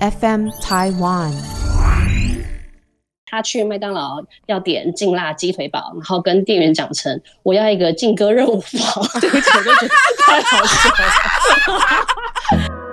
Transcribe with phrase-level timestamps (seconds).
[0.00, 1.32] FM Taiwan。
[3.28, 8.56] 他去麦当劳要点劲辣鸡腿堡，然后跟店员讲成我要一个劲歌热舞
[8.94, 9.94] 堡， 对不起，我就觉得
[10.26, 10.88] 太好笑
[11.74, 12.85] 了。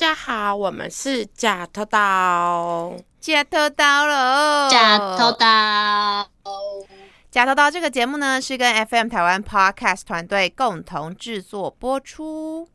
[0.00, 2.94] 家好，我们是假偷刀。
[3.20, 6.26] 假偷刀喽，假偷刀，
[7.30, 12.66] 假偷刀这个节目呢，是跟 FM 台湾 Podcast 团队共同制作播出。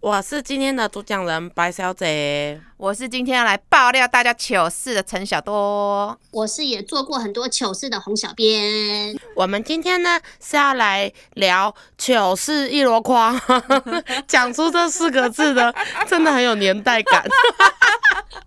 [0.00, 2.60] 我是今天的主讲人白小姐。
[2.78, 6.14] 我是今天要来爆料大家糗事的陈小多。
[6.30, 9.18] 我是也做过很多糗事的洪小编。
[9.34, 13.40] 我们今天呢是要来聊糗事一箩筐，
[14.28, 15.74] 讲出这四个字的，
[16.06, 17.24] 真的很有年代感。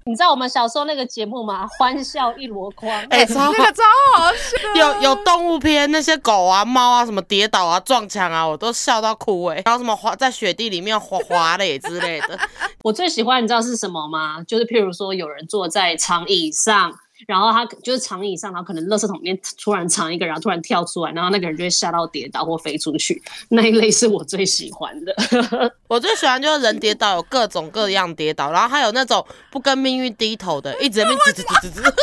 [0.05, 1.67] 你知道我们小时候那个节目吗？
[1.79, 3.83] 欢笑一箩筐，哎、超那个超
[4.15, 12.39] 好笑，有有动物片，那些狗啊、猫啊，什么跌倒啊、撞墙啊，我都笑到哭哎、然后什么滑在雪地里面滑滑垒之类的，
[12.83, 14.18] 我最喜欢你知道是什么吗？
[14.47, 16.93] 就是譬如说有人坐在长椅上，
[17.27, 23.21] 然后他就是长椅上，然后可能垃圾桶里面突然藏一个，然后突然跳出来，然后那个人就会吓到跌倒或飞出去。
[23.49, 25.13] 那一类是我最喜欢的。
[25.87, 31.93] 我最喜欢就是人跌倒有各种各样跌倒，然后还有那种不跟命运低头的，一直在那边吱吱吱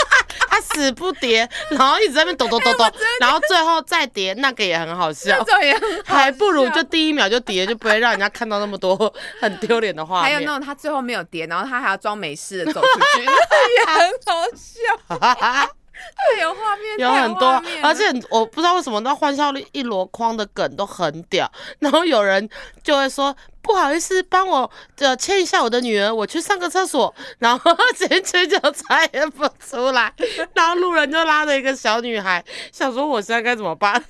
[0.61, 2.85] 死不叠，然后一直在那边抖抖抖抖，
[3.21, 5.45] 然后最后再叠，那个也很好笑。
[6.05, 10.41] 还不如就第一秒就叠，就不会让人家看到那么多很丢脸的画还有。
[10.41, 12.87] 那种他最后没有叠，然后他还要装没事的走出
[13.19, 15.19] 去， 那也很好笑，
[15.97, 22.49] 太有画面，有很多而且我不知道为什么那欢笑一箩筐的梗都很屌，然后有人
[22.85, 23.35] 就会说
[23.67, 30.13] 不好意思，帮我呃牵一下我的女儿，我去上个厕所， 然后进去就再也不出来，
[30.55, 34.03] 然后路人就拉着一个小女孩，想说我现在该怎么办？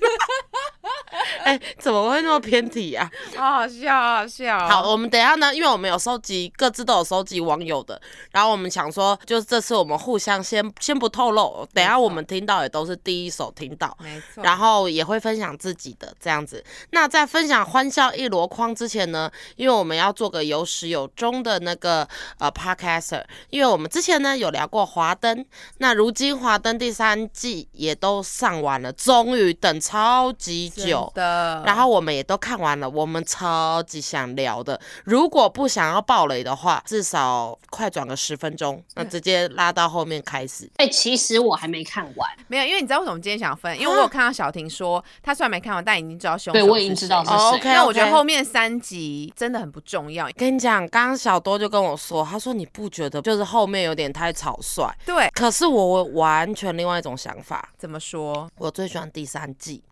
[1.42, 3.10] 哎、怎么会那么偏题啊？
[3.36, 4.68] 好好笑，好好笑。
[4.68, 8.00] 好，我们等一下呢，因为我们有收集，各自都有收集网友的，
[8.32, 16.62] 然后我们想说，就是这次我们互相先先不透露，等一下我们听到也都是第一手听到，没错，然后也会分享自己的这样子。
[16.91, 22.06] 那在分享欢笑一箩筐之前呢，因为我们要做个有始有终的那个
[22.38, 25.46] 呃 podcaster，因为我们之前呢有聊过华灯，
[25.78, 31.12] 那如今华灯第三季也都上完了，终于等超级久。
[31.14, 34.80] 的，然后我们也都看完了，我们超级想聊的。
[35.04, 40.68] 如果不想要暴雷的话，至少快转个十分钟，那直接拉到后面开始。
[40.76, 43.78] 哎、其实我还没看完，没有，因为你知道为什么今天想分？
[43.78, 47.36] 因为我有看到小婷说，她虽然没看完，但已经知道凶手对我已经知道是谁。
[47.36, 50.28] 哦，OK，那我觉得后面三集真的很不重要。
[50.34, 54.91] 跟你讲，刚刚小多就跟我说，他说你不觉得就是后面有点太草率？
[55.04, 58.50] 对，可是我完全另外一种想法，怎么说？
[58.56, 59.82] 我最喜欢第三季，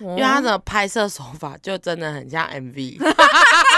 [0.00, 2.98] 因因为他的拍摄手法就真的很像 MV。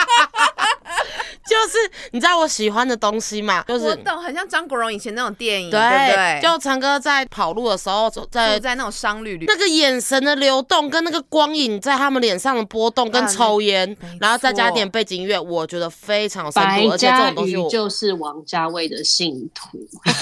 [1.59, 6.41] 就是你知道我喜欢的东西嘛，就是我懂，很像张国荣以前那种电影，对对不对？
[6.43, 17.69] 就陈哥在跑路的时候，在在那种商旅里，那个眼神的流动，跟那个光影在他们脸上的波动，跟啊抽烟没，然后再加错点背景音乐，我觉得非常有深度，而且这种东西我。
[17.69, 19.79] 就是王家卫的信徒。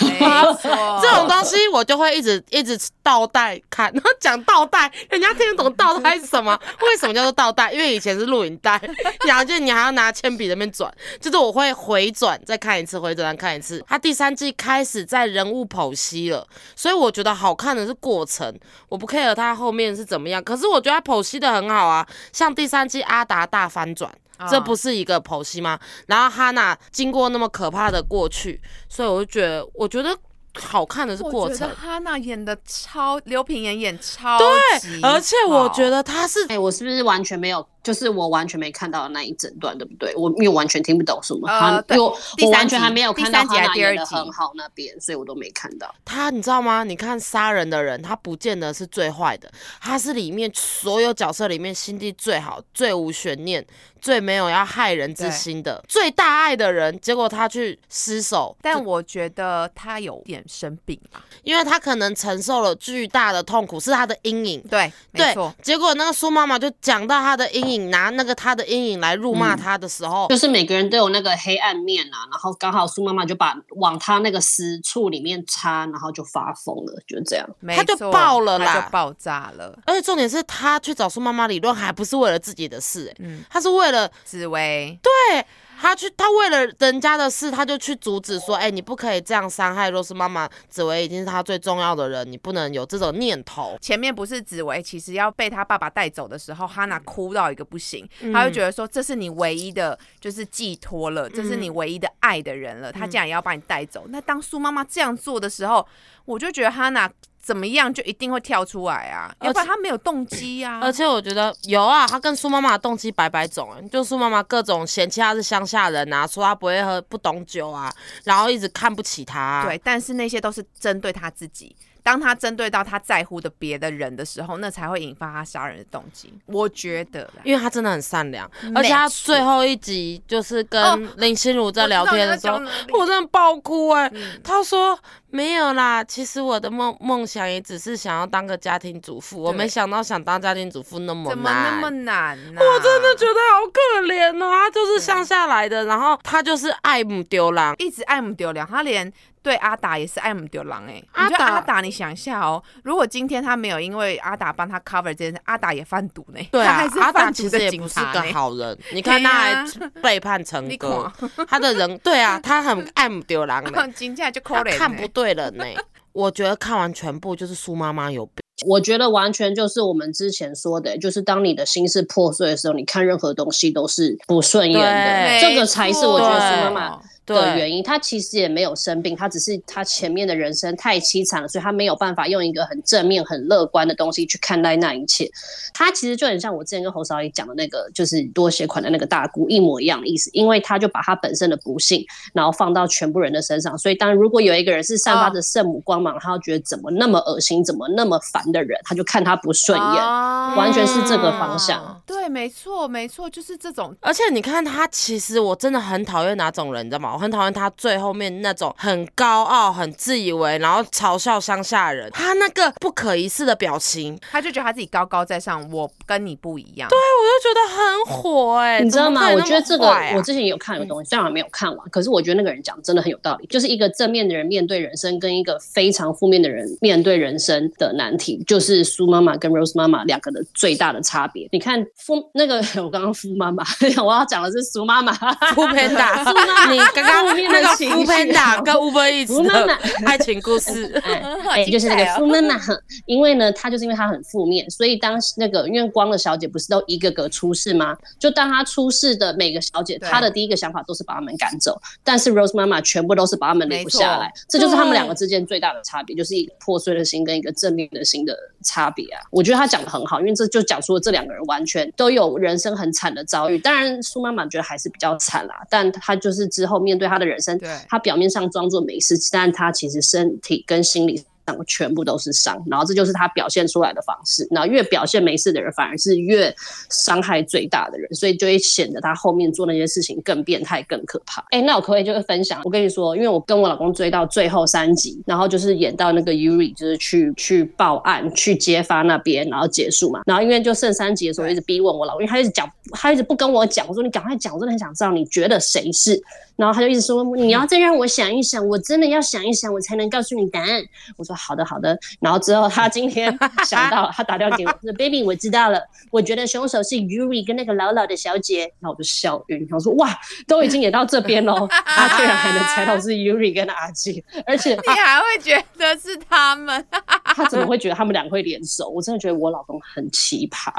[0.06, 0.18] 没
[0.60, 0.70] 错，
[1.02, 6.58] 这种东西我就会一直一直倒带看，然后讲倒带，人家听得懂倒带是什么？
[6.82, 7.72] 为什么叫做倒带？
[7.72, 8.80] 因为以前是录影带，
[9.26, 10.92] 然后就你还要拿铅笔在那边转，
[11.26, 13.84] 就是我会回转再看一次，回转再看一次。
[13.88, 18.56] 他第三季开始在人物剖析了，所以我觉得好看的是过程，
[18.88, 24.08] 我不 care 他后面是怎么样，可是我觉得他剖析的很好啊，像第三季阿达大翻转。
[24.48, 25.80] 这不是一个剖析吗？
[26.06, 30.16] 然后哈娜经过那么可怕的过去，所以我就觉得，我觉得
[30.60, 34.38] 好看的是过程我觉得，哈娜演的超，刘品言演超
[34.78, 37.66] 级对，而且我觉得得他是哎、我是不是完全没有？
[37.86, 40.12] 就是我完全没看到那一整段，对不对？
[40.16, 45.94] 我因为完全听不懂什么，他、呃对因为我第三我完全还没有看到他二集很好那边，所以我都没看到。
[46.04, 46.82] 他，你知道吗？
[46.82, 49.48] 你看杀人的人，他不见得是最坏的，
[49.80, 53.64] 他是里面所有角色里面心地最好、最无悬念、
[54.00, 56.98] 最没有要害人之心的、最大爱的人。
[57.00, 64.60] 结果他去失手，但我觉得他有点生病啊，因为他可能承受了巨大的痛苦，是他的阴影。
[64.68, 69.58] 对，没对错，，结果那个苏妈妈就讲到他的阴影，拿那个他的阴影来辱骂嗯。
[69.58, 77.48] 他的时候，就是每个人都有那个黑暗面啊，然后刚好苏妈妈就把往他那个私处里面插，然后就发疯了，就这样。
[77.68, 78.74] 他就爆了啦。
[78.74, 79.78] 就爆炸了。
[79.86, 85.46] 而且重点是他去找苏妈妈理论，还不是为了自己的事、欸，嗯，他是为了紫薇，对
[85.78, 93.76] 他去，他为了人家的事，他就去阻止说，哎、你不可以这样伤害若是妈妈，紫薇已经是他最重要的人，你不能有这种念头。
[93.80, 104.06] 前面不是紫薇其实要被他爸爸带走的时候，哈娜哭到一个不行，嗯他就觉得说这是你唯一的，就是寄托了，这是你唯一的爱的人了，他竟然也要把你带走。
[104.08, 105.86] 那当苏妈妈这样做的时候，
[106.24, 107.10] 我就觉得哈娜
[107.46, 110.80] 怎么样就一定会跳出来啊，要不然他没有动机啊。
[110.82, 117.88] 而且我觉得有啊，他跟苏妈妈的动机百百种、欸，就苏妈妈各种嫌弃他是乡下人啊，说他不会喝、不懂酒啊，
[118.24, 119.64] 然后一直看不起他、啊。
[119.64, 121.76] 对，但是那些都是针对他自己。
[122.06, 126.32] 当他针对到他在乎的别的人的时候，那才会引发他杀人的动机。
[126.46, 132.60] 我觉得啦，因为他真的很善良，而且他最后一集就是跟哦林心如在聊天的时候，
[132.92, 134.96] 我真的爆哭哎、嗯他说
[135.30, 141.80] 没有啦，其实我的梦梦想也只是想要当个家庭主妇，我没想到想当家庭主妇那么怎么那。
[141.80, 149.12] 么难呢、我真的觉得好可怜哦，他就是乡下来的，然后他就是爱母丢郎，一直爱姆丢良，他连
[149.46, 150.94] 对阿达也是爱姆丢狼哎。
[150.94, 158.32] 你觉得阿达阿达，你想一下哦，如果今天他没有因为阿达帮他 cover 这件事，阿达也贩毒呢，对啊他还，是阿达贩毒的其实也不是个警察呢。
[158.32, 159.64] 好人，你看他还
[160.02, 161.12] 背叛陈 你哥，
[161.46, 165.64] 他的人对啊，他很爱母丢狼的，金价就可他怜呢看不对人呢。
[166.12, 168.42] 我觉得看完全部就是苏妈妈有病。
[168.66, 177.02] 我觉得完全就是我们之前说的，就是当你的心是破碎的时候，你看任何东西都是不顺眼的，对这个才是我觉得苏妈妈对
[177.34, 177.82] 的原因。
[177.82, 185.30] 他其实也没有生病，他只是他前面的人生太凄惨了，所以他没有办法用一个很正面、很乐观的东西去看待那一切。
[185.74, 193.76] 他其实就很像我之前跟侯少爷讲的那个，就是多血款的那个大姑一模一样的意思，因为他就把他本身的不幸，然后放到全部人的身上。
[193.76, 200.02] 所以当如果有一个人是散发着圣母光芒，他就觉得怎么那么恶心，怎么那么烦的人，他就看他不顺眼。
[200.02, 203.94] 哦完全是这个方向对，没错，没错，就是这种。
[204.00, 207.12] 而且你看他，其实我真的很讨厌哪种人，你知道吗？
[207.12, 216.88] 我很讨厌他最后面那种很高傲、很自以为，然后嘲笑乡下人，他那个不可一世的表情，他就觉得他自己高高在上，我跟你不一样。
[216.88, 219.28] 对我就觉得很火哎、你知道吗？
[219.32, 223.46] 我觉得这个我之前有看有东西，虽然我没有看完，可是我觉得那个人讲真的很有道理。
[223.48, 231.48] 就是一个正面的人面对人生，跟一个非常负面的人面对人生的难题，就是苏妈妈跟 Rose 妈妈两个的最大的差别。
[231.50, 233.64] 你看夫那个 我刚刚夫妈妈，
[234.04, 235.12] 我要讲的是苏妈妈。
[235.54, 236.22] 福偏达，
[236.70, 242.60] 你刚刚那个福偏达跟 Uber 福妈妈的爱情故事，哎， 好哎，精就是那个彩哦富妈妈，
[243.06, 247.96] 因为呢，她就是因为她很负面，所以当那个因为光的小姐不是都一个个出事吗？
[248.18, 259.22] 就当她出事的每个小姐，她的第一个想法都是把他们赶走，但是 Rose 妈妈全部都是把他们留没错下来，这就是他们两个之间最大的差别，就是一个破碎的心跟一个正面的心的差别啊。
[259.30, 263.58] 我觉得她讲的很好，因为这就讲出了这两个人完全都有人生很惨的遭遇。
[263.58, 271.26] 当然，苏妈妈觉得还是比较惨啦，但她就是之后面对她的人生对，他表面上装作没事，但她其实身体跟心理上
[271.66, 274.46] 全部都是伤，然后这就是他表现出来的方式。
[274.50, 276.54] 然后越表现没事的人，反而是越
[276.90, 281.44] 伤害最大的人，所以就会显得他后面做那些事情更变态、更可怕。
[281.50, 282.60] 哎，那我可不可以就是分享？
[282.64, 290.22] 我跟你说，因为我跟我老公追到最后三集，然后就是演到那个 Yuri 就是去去报案、去揭发那边，然后结束嘛。
[290.26, 293.86] 然后因为就剩三集的时候，一直逼问我老公，因为他一直讲，他一直不跟我讲。
[293.88, 296.22] 我说你赶快讲，我真的很想知道你觉得谁是。
[296.56, 300.82] 然后他就一直说你要再让我想一想，我真的要想一想，我才能告诉你答案。
[301.16, 301.98] 我说好的好的。
[302.20, 316.84] 然后之后他今天想到，他打电话给我说：“baby，我知道了，我觉得凶手是 Yuri 跟那个老老的小姐。”然后我就笑晕，然后说：“哇，都已经演到这边喽，他居然还能猜到是 Yuri 跟阿基，而且你还会觉得是他们？
[317.24, 318.88] 他怎么会觉得他们两个会联手？
[318.88, 320.72] 我真的觉得我老公很奇葩。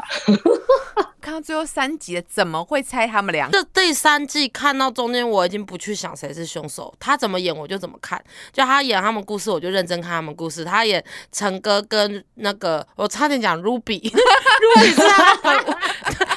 [1.27, 3.49] 看到最后三集了，怎么会猜他们俩？
[3.51, 8.17] 这第三季看到中间，我已经不去想谁是凶手，他怎么演我就怎么看。
[8.53, 10.63] 就他演他们故事，我就认真看他们故事。
[10.63, 11.03] 他演
[11.33, 15.77] 陈哥跟那个，我差点讲 Ruby，Ruby 是他的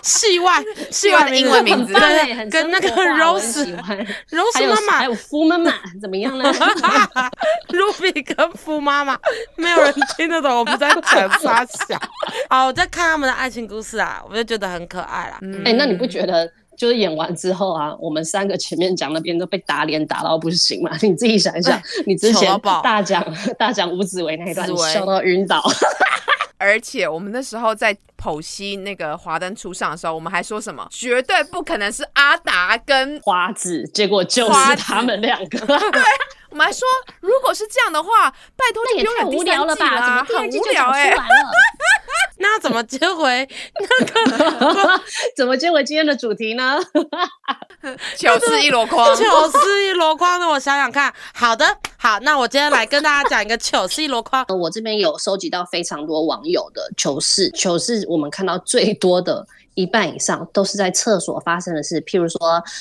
[0.02, 3.84] 戏外戏外的英文名字对对，对，跟那个生活化我很 Rose 喜欢。
[3.86, 3.96] 还
[4.36, 6.52] Rose 有妈妈还有夫妈妈怎么样呢？
[7.70, 9.16] Ruby 跟夫妈妈，
[9.54, 11.96] 没有人听得懂我不在讲啥小。
[12.48, 15.38] 好，我在看他们的爱情故事啊，我就觉得很可爱啦。
[15.42, 20.90] 嗯哎、那你不觉得就是演完之后啊，我们三个前面讲那边都被打脸打到不行嘛？
[21.02, 23.24] 你自己想一想，你之前大讲
[23.58, 25.62] 大讲吴子维那一段，笑到晕倒。
[26.62, 30.86] 而且我们那时候在剖析那个华灯初上的时候，我们还说什么？
[30.90, 35.58] 绝对不可能是阿达跟花子，结果就是他们两个，
[36.50, 36.86] 我们还说，
[37.20, 40.26] 如果是这样的话，拜托那也太就不用演无聊了第三季吧？
[40.26, 41.14] 怎么啦，很无聊哎？
[42.42, 45.02] 那怎么接回那个？
[45.36, 46.80] 怎么接回今天的主题呢？
[48.16, 49.14] 糗事一箩筐。
[49.14, 51.12] 糗事一箩筐的，我想想看。
[51.34, 54.42] 好的，好，那我今天来跟大家讲一个糗事一箩筐。
[54.48, 59.46] 呃我这边有收集到非常多网友的糗事，糗事我们看到最多的。
[59.74, 62.38] 一半以上都是在厕所发生的事，譬如说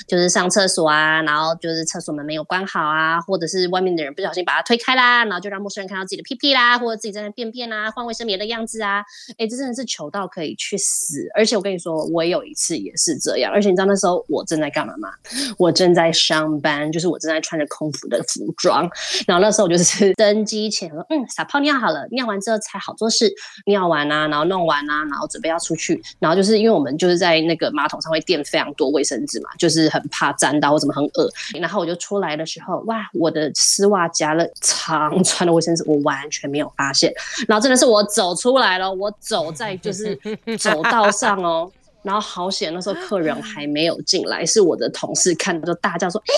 [0.07, 9.03] 就是上厕所啊，然后就是厕所门没有关好啊，或者是外面的人不小心把它推开啦，然后就让陌生人看到自己的屁屁啦，或者自己在那便便啊，换卫生棉的样子啊，
[9.37, 11.27] 哎，这真的是糗到可以去死！
[11.35, 15.09] 而且我跟你说，我有一次也是这样，而且你知道那时候我正在干嘛吗？
[15.57, 18.89] 我正在上班，就是我正在穿着空服的服装，
[19.27, 23.31] 然后那时候我就是 登机前说，嗯，撒泡尿好了，尿完之后才好做事，
[23.65, 37.13] 尿完啊，然后弄完啊，然后准备要出去，然后就是因为我我们就是在那个马桶上会垫非常多卫生纸嘛，就是很怕沾到或怎么很恶，然后我就出来的时候，哇，我的丝袜夹了长穿的卫生纸，我完全没有发现，
[37.49, 40.17] 然后真的是我走出来了，我走在就是
[40.57, 41.69] 走道上哦。
[42.01, 46.33] 然后好险，那时候客人还没有进来，是我的同事看到就大叫说：“哎、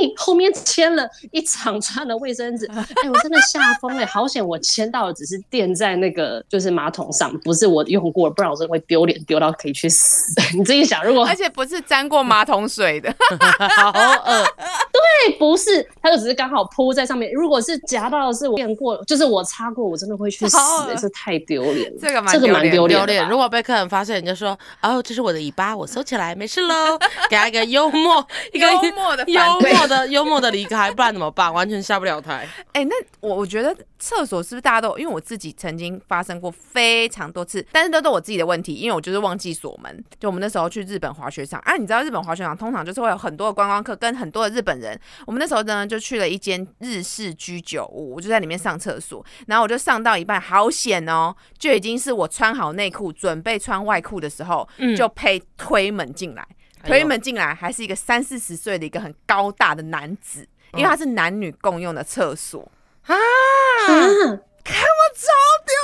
[0.00, 4.06] 你后面牵了一长串的卫生纸，哎，我真的吓疯了！
[4.06, 10.34] 好险，我签到的只是垫在那个就是马桶上，不是我用过，不然我真的会丢脸丢到可以去死。
[10.56, 13.14] 你自己想，如果而且不是沾过马桶水的，
[13.76, 14.44] 好恶，
[14.92, 17.30] 对，不是，它就只是刚好铺在上面。
[17.32, 20.58] 如果是夹到的是我垫过，就是我擦过，我真的会去死、
[21.00, 21.98] 这太丢脸了。
[22.00, 22.98] 这个蛮丢脸。
[22.98, 31.52] 丢脸如果被客人发现，你就说：“哦，这是我的尾巴，我收起来，没事喽。”给他一个幽默，一个幽默的幽默的幽默的离开，不然怎么办？
[31.52, 32.48] 完全下不了台。
[32.72, 34.96] 哎、那我我觉得厕所是不是大家都？
[34.98, 40.04] 因为我自己曾经发生过非常多次，但是都是我自己的问题，因为我就是忘记锁门。
[40.20, 44.98] 就我们那时候去日本滑雪场啊，你知道日本滑雪场通常就是会有很多的观光客跟很多的日本人。
[45.26, 56.46] 我们那时候呢就去了一间日式居酒屋，我就在里面上厕所，然后我就上到一半，好险哦，就已经是我穿好内裤准备穿外裤的时候，嗯就配推门进来。
[56.84, 62.70] 推门进来，还是一个三四十岁的一个很高大的男子，因为他是男女共用的厕所。
[63.06, 63.14] 啊！
[64.66, 65.26] 啊，看我超
[65.66, 65.74] 丢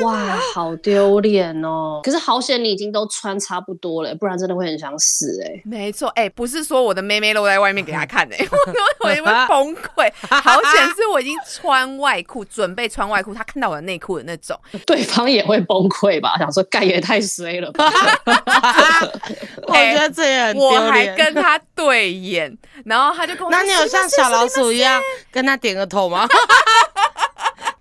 [0.00, 0.06] 脸。
[0.06, 2.00] 哇，好丢脸哦！
[2.02, 10.12] 可是好险，你已经都穿差不多了，不然真的会很想死哎、没错，哎、不是说我的妹妹露在外面给他看的、 我我我会崩溃。
[10.28, 14.58] 好险是我已经穿外裤，准备穿外裤，他看到我的内裤的那种。
[14.86, 16.36] 对方也会崩溃吧？
[16.38, 17.90] 想说盖也太衰了吧？
[19.68, 21.12] 我觉得这也很我还。
[21.14, 22.56] 跟他对眼，
[22.86, 26.26] 然后他就跟我说：“那你有像小老鼠一样跟他点个头吗？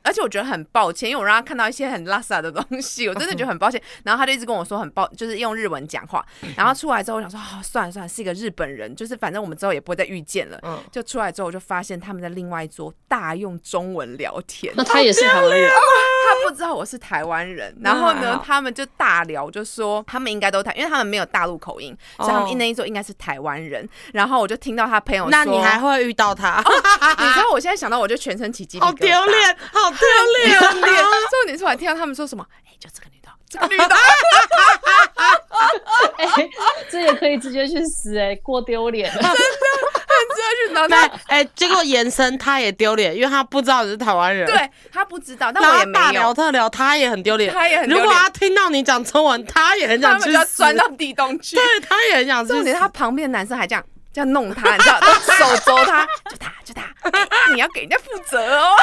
[0.03, 3.81] 而且我觉得很抱歉，因为我让他看到一些很拉萨的东西， 我真的觉得很抱歉。
[4.03, 6.25] 然后他就一直跟我说很抱，就是用日文讲话。
[6.55, 10.59] 然后出来之后，我想说，哦，算了算了，是一个日本人，就是反正我们之后也不会再遇见了。
[10.63, 14.73] 嗯就出来之后，我就发现他们在另外一桌大用中文聊天。
[14.75, 23.87] 那他也是台湾人，他不知道我是台湾人，然后呢他们就大聊，就说他们应该都台，因为他们没有大陆口音，所以他哦们那一桌应该是台湾人。
[24.13, 26.57] 然后我就听到他朋友说，那你还会遇到他？
[26.57, 30.07] 你知道我现在想到我就全身起鸡皮 疙瘩，好丢脸，好丢
[30.45, 30.59] 脸！
[30.59, 30.95] 重点，
[31.29, 33.95] 重点是我还听到他们说什么，哎、就这个女的，这个女的，
[36.17, 36.49] 哎、
[36.89, 39.11] 这也可以直接去死哎、过丢脸。
[40.11, 47.51] 很去然后那他哎，结果延伸他也丢脸，因为他不知道你是台湾人。，对他不知道，但我也没大聊，特聊，他也很丢脸。
[47.51, 50.57] 他也很丢脸如果他听到你讲中文，他也很他们要想去死。
[50.57, 51.55] 钻到地洞去。
[51.55, 52.53] 对，他也很想去死。
[52.53, 58.75] 重点是他旁边的男生还这样这样弄他，你知道，都手肘他，就他就他，哎你要给人家负责哦。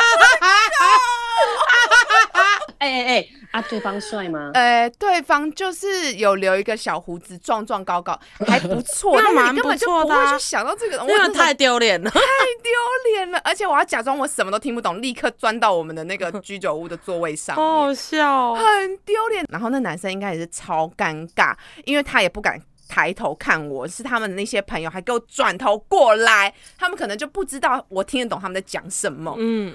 [2.79, 4.51] 哎哎哎，啊，对方帅吗？
[4.55, 12.11] 呃，对方就是有留一个小胡子，壮壮高高，还不错， 那蛮你根本就不错的啊不会去想到这个，因为太丢脸了。
[12.11, 17.55] 太丢脸了，而且我要假装我什么都听不懂，立刻钻到我们的那个居酒屋的座位上。
[17.57, 18.55] 好好笑哦。
[18.55, 19.45] 很丢脸。
[19.51, 21.55] 然后那男生应该也是超尴尬，
[21.85, 22.61] 因为他也不敢。
[22.89, 29.35] 抬头看我，是他们的那些朋友还给我转头过来，他们可能就不知道我听得懂他们在讲什么。
[29.39, 29.75] 嗯，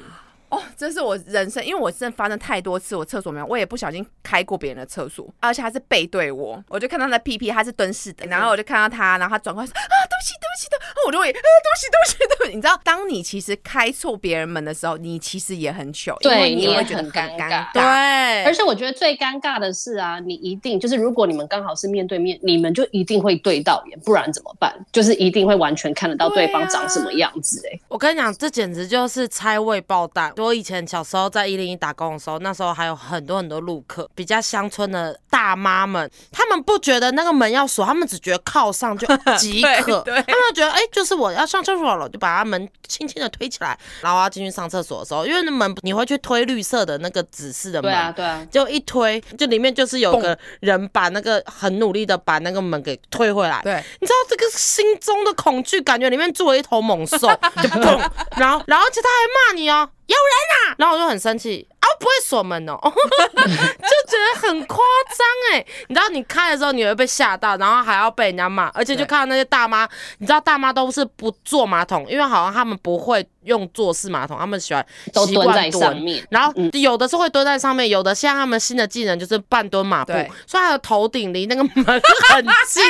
[0.54, 12.56] 哦，这是我人生，因为我真的发生太多次，我厕所没有，我也不小心开过别人的厕所，而且他是背对我，我就看到他的屁屁，他是蹲式的，然后我就看到他，然后他转过来说啊，对不起，对不起的，然后我就会啊，对不起，对不起，对不起。
[12.56, 24.74] 你知道，当你其实开错别人门的时候，你其实也很糗，因为对你也会觉得很尴尬对，而且我觉得最尴尬的是啊，你一定就是如果你们刚好是面对面，你们就一定会对到眼，不然怎么办？
[24.92, 30.32] 就是一定会完全看得到对方长什么样子、哎、我跟你讲，这简直就是拆位爆弹。
[30.44, 39.08] 我以前小时候在一零一打工的时候，那时候还有很多很多路客，比较乡村的大妈们，他们不觉得那个门要锁，他们只觉得靠上就
[39.38, 40.14] 即可，对。
[40.14, 53.62] 对他们觉得哎、就是我要上厕所了，就把他门轻轻的推起来，然后要进去上厕所的时候，因为那门你会去推绿色的那个指示的门，对啊，对啊，就一推，就里面就是有个人把那个很努力的把那个门给推回来。
[53.64, 61.68] 对，你知道这个心中的恐惧，感觉里面住了一头猛兽，就砰， 然后然后而且他还骂你哦，有人啊，然后我就很生气。
[61.80, 65.66] 啊，不会锁门哦， 就觉得很夸张哎！
[65.90, 69.86] 你知道你开的时候你会被吓到，然后还要被人家骂，而且就看到那些大妈，
[70.20, 76.26] 你知道大妈都是不坐马桶，因为好像他们不会用坐式马桶，他们喜欢习惯都蹲在上面。
[76.30, 82.84] 然后有的是会蹲在上面，有的像他们新的技能就是半蹲马步，对所以他的头顶离那个门很近。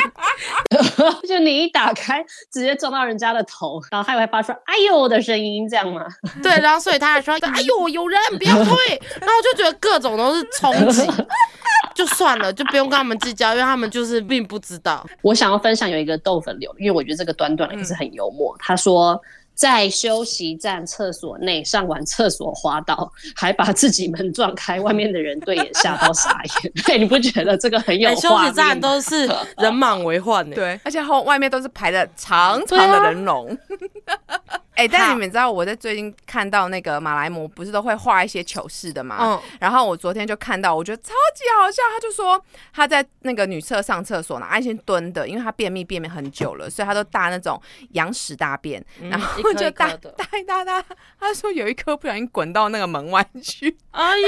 [1.27, 6.05] 就你一打开，直接撞到人家的头，然后他也会发出“哎呦”的声音，这样吗？
[6.41, 8.75] 对，然后所以他还说：“哎呦，有人，不要退。”
[9.19, 11.07] 然后我就觉得各种都是冲击，
[11.95, 15.05] 就算了，就不用跟他们计较，因为他们就是并不知道。
[15.21, 18.55] 我想要分享有一个豆粉流，因为我觉得这个短短的也是很幽默。
[18.59, 19.21] 他说。
[19.55, 26.71] 在休息站厕所内上完厕所滑倒，还把自己门撞开，外面的人对也吓到傻眼。
[26.85, 28.51] 对，你不觉得这个很有欸，休息？
[28.51, 30.55] 站都是 人满为患呢。
[30.55, 33.55] 对，而且后外面都是排的长长的人龙。
[34.75, 39.17] 哎、但是你们知道我在最近看到那个马来模不是都会画一些糗事的嘛？
[39.21, 41.81] 嗯，然后我昨天就看到，我觉得超级好笑。
[41.93, 47.61] 他就说他在那个女厕上厕所呢，安心蹲的，因为他便秘便秘很久了，所以他都大那种
[47.91, 50.83] 羊屎大便，然后就大大一大大。
[51.19, 54.27] 他说有一颗不小心滚到那个门外去，哎呀，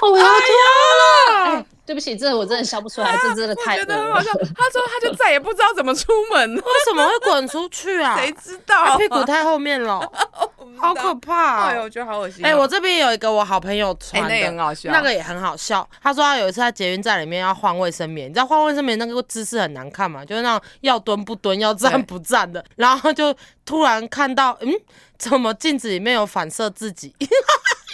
[0.00, 1.66] 哦我要吐了！
[1.84, 3.84] 对不起，这我真的笑不出来，这真的太恶了。
[3.84, 4.30] 觉得很好笑。
[4.32, 8.16] 他说他就再也不知道怎么出门了，为什么会滚出去啊？
[8.20, 8.84] 谁知道？
[8.84, 10.00] 他屁股太后面了，
[10.78, 11.80] 好可怕、哎！
[11.80, 12.48] 我觉得好恶心哦。
[12.48, 15.88] 哎、我这边有一个我好朋友哎、传的，那也很好笑，那个也很好笑。
[16.02, 22.64] 他说他有一次在捷运站里面要换卫生棉，你知道换卫生棉那个姿势很难看嘛，就是那种要蹲不蹲、要站不站的。
[22.76, 24.72] 然后就突然看到，嗯，
[25.18, 27.14] 怎么镜子里面有反射自己？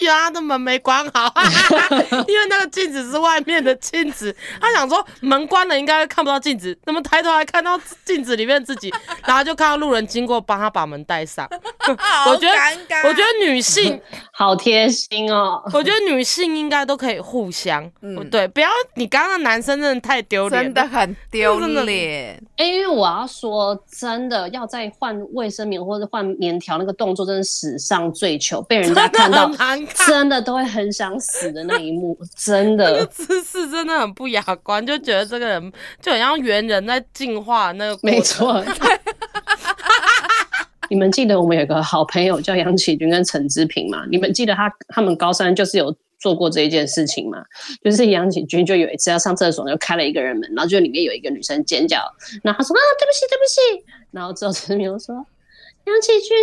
[0.00, 1.24] 原来他的门没关好，
[2.28, 4.34] 因为那个镜子是外面的镜子。
[4.60, 8.94] 他想说门关了应该会看不到镜子，怎么抬头还看到镜子里面自己？
[9.26, 11.48] 然后就看到路人经过，帮他把门带上。
[12.28, 13.06] 我觉得尴尬。
[13.08, 14.00] 我觉得女性
[14.32, 15.62] 好贴心哦！
[15.72, 22.40] 我觉得女性应该都可以互相，嗯对，不要你刚刚的男生真的太丢脸了，真的很丢脸。
[22.56, 29.50] 哎、因为我要说，真的要在换卫生棉或者换棉条那个动作，真的史上最糗，被人家看到
[30.06, 38.20] 真的都会很想死的那一幕，真那个的姿势真的很不雅观，就觉得这个人就很像猿人在进化那个过程没。
[38.20, 38.64] 错。
[40.88, 44.04] 你们记得我们有个好朋友叫杨启军跟陈志平吗？
[44.10, 47.44] 你们记得他他们高三就是有做过这一件事情吗？
[47.82, 51.98] 就是杨启军就有一次要上厕所，就开了一个人门，然后就里面有一个女生尖叫，
[52.42, 55.14] 然后他说啊对不起对不起，然后之后陈志平说
[55.84, 56.36] 杨启军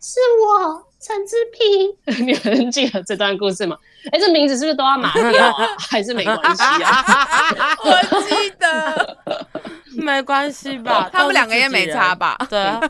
[0.00, 3.76] 是我陈志平， 你们记得这段故事吗？
[4.10, 5.68] 哎，这名字是不是都要码掉啊？
[5.78, 7.04] 还是没关系啊？
[7.84, 9.18] 我记得
[9.94, 11.08] 没关系吧？
[11.12, 12.36] 他们两个也没差吧？
[12.48, 12.80] 对啊。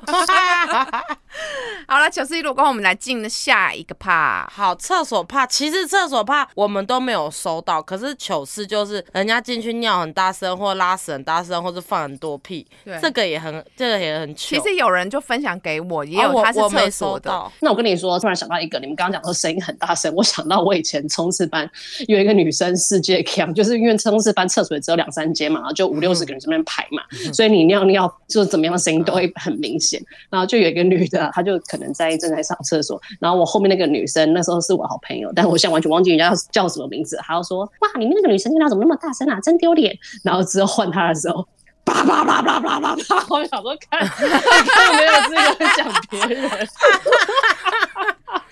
[1.89, 4.49] 好了，糗事一路过后，我们来进下一个趴。
[4.55, 14.57] 好，厕所怕，其实厕所怕我们都没有收到，可是糗事就是人家进去尿很大声，或拉屎很大声，或是放很多屁，对这个也很，这个也很糗。
[14.57, 17.31] 其实有人就分享给我，也有他是我没厕所的。
[17.31, 21.69] 收到，那我跟你说，突然想到一个，你们刚刚讲说声音很大声，我想到我以前冲刺班
[22.09, 30.03] 有一个女生世界强，就是因为冲刺班厕所也只有两三间嘛，然后就五六十个人这边排嘛，所以你尿尿就是怎么样的声音都会很明显。
[30.31, 39.97] 然后就有一个女的，她就可能在正在上厕所，然后我后面那个女生那时候是我好朋友，但我现在完全忘记人家叫什么名字，她就说哇，你们那个女生尿尿怎么那么大声啊，真丢脸。
[40.23, 41.47] 然后之后换她的时候。
[41.85, 43.27] 叭叭叭叭叭叭叭！
[43.29, 46.49] 我想说看， 看没有资格讲别人。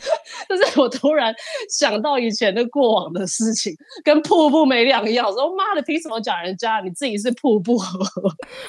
[0.49, 1.35] 就是我突然
[1.69, 5.31] 想到以前的过往的事情，跟瀑布没两样。
[5.33, 6.81] 说妈的，凭什么讲人家？
[6.81, 7.77] 你自己是瀑布。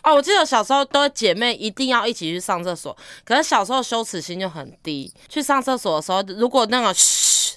[0.03, 5.11] 哦，我记得小时候都姐妹一定要一起去上厕所，可是小时候羞耻心就很低。
[5.29, 6.93] 去上厕所的时候，如果那个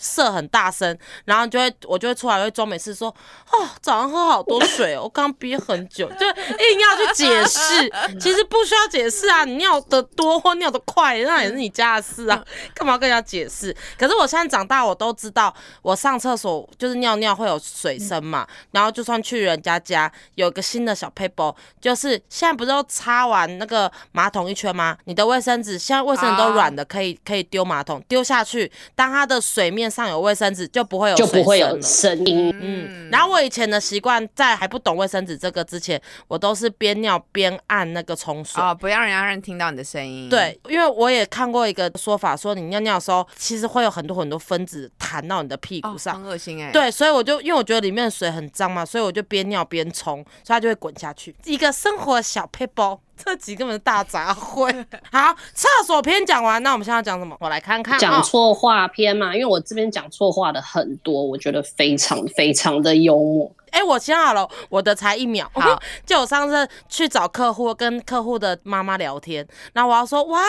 [0.05, 7.91] 射很大声，然后就会我就会出来会装没事说，哦，早上喝好多水哦，我刚憋很久，就硬要去解释，
[8.21, 13.75] 其实不需要解释啊，你尿的多或尿的快，那也是你家的事啊，干嘛要跟人家解释？
[13.99, 24.97] 可是我现在长大，我都知道，我上厕所就是尿尿会有水声嘛，然后就算去人家家，有个新的小 paper，就是现在不是都擦完那个马桶一圈吗？
[25.05, 32.53] 你的卫生纸现在卫生纸都软的，可以可以丢马桶，丢下去，当它的水面上有卫生纸，就不会有就不会有声音。
[32.61, 38.61] 嗯，然后我以前的习惯，在还不懂卫生纸这个之前，我都是边尿边按那个冲水。
[38.63, 46.17] 哦，不要让人家人听到你的声音。，对，因为我也看过一个说法，说你尿尿的时候，其实会有很多很多分子弹到你的屁股哦，上。
[46.17, 51.35] 很恶心哎。，对，所以我就因为我觉得里面的水很脏嘛，所以我就边尿边冲，所以它就会滚下去。
[51.45, 54.85] 一个生活小 p e 这集根本是大杂烩。
[55.13, 57.37] 好，厕所篇讲完，那我们现在要讲什么？
[57.41, 57.99] 我来看看、哦。
[58.01, 63.51] 讲错话篇嘛，因为我这边讲错话的很多，我觉得非常非常的幽默。
[63.71, 65.51] 哎、我想好了，我的才一秒。
[65.53, 70.41] 好， 就我上次去找客户，跟客户的妈妈聊天，然后我要说，哇，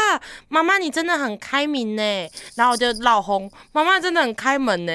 [0.47, 4.93] 妈妈你真的很开明呢，然后我就闹轰，妈妈真的很开门呢，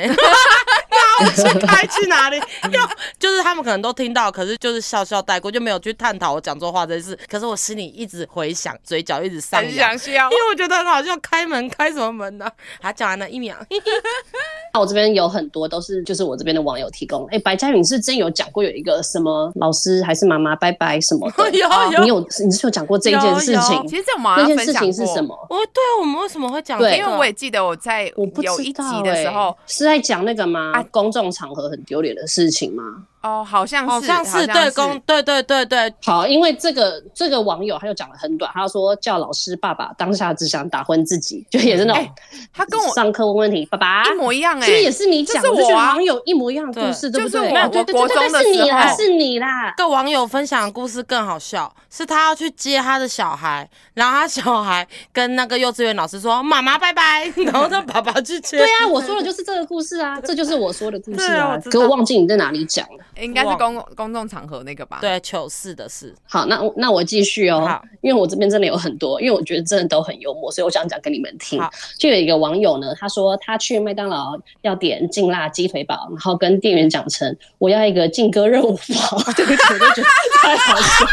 [1.26, 2.38] 去开去哪里？
[2.72, 7.18] 要就是他们可能都听到，可是就是笑笑带过，就没有去探讨我讲错话这件事。
[7.28, 10.14] 可是我心里一直回想，嘴角一直上很扬想。
[10.14, 10.37] 笑因。
[10.37, 12.46] 为我觉得很好笑，开门开什么门呢、
[12.83, 13.54] 好，讲完了一秒，
[14.72, 17.26] 那我这边有很多都是就是我这边的网友提供。
[17.30, 21.50] 哎，白嘉宇，你是真有讲过有一个什么老师还是妈妈拜拜什么的？
[21.52, 23.87] 有有你有你是有讲过这一件事情？
[23.87, 25.35] 其实这我们好像那件事情是什么？
[25.50, 26.80] 哦对啊，我们为什么会讲？
[26.80, 30.72] 因为我也记得我在我不知道有一集的时候欸，是在讲那个吗？
[30.74, 33.07] 啊公众场合很丢脸的事情吗？
[33.22, 42.12] 哦，好像是，好像是对公，对对对对，好，因为这个这个网友他就讲的很短，他说叫老师爸爸当下只想打昏自己，就也是那种、哎
[42.52, 45.42] 他跟我上课问问题，爸爸一模一样哎，是不是也是你讲？
[45.42, 47.40] 就觉得好像有一模一样的故事，对不对？
[47.40, 49.74] 就是我啊对对我国是你啦，候是你啦。
[49.76, 58.59] 个网友分享的故事更好笑，是他要去接他的小孩，然后他小孩跟那个幼稚园老师说：“妈妈拜拜。”然后他爸爸去接。
[58.59, 63.04] 对啊，我说的就是这个故事啊，这就是我说的故事啊可我忘记你在哪里讲了。
[63.18, 71.70] 应该是公公众场合那个吧？，对糗事的事，好，那我那我继续哦，因为我这边真的有很多，因为我觉得真的都很幽默，所以我想讲给你们听好。
[71.99, 80.09] 就有一个网友呢，他说他去麦当劳要点劲辣鸡腿堡，然后跟店员讲成我要一个劲歌热舞堡， 对不起，我都觉得
[80.42, 81.11] 太好笑了。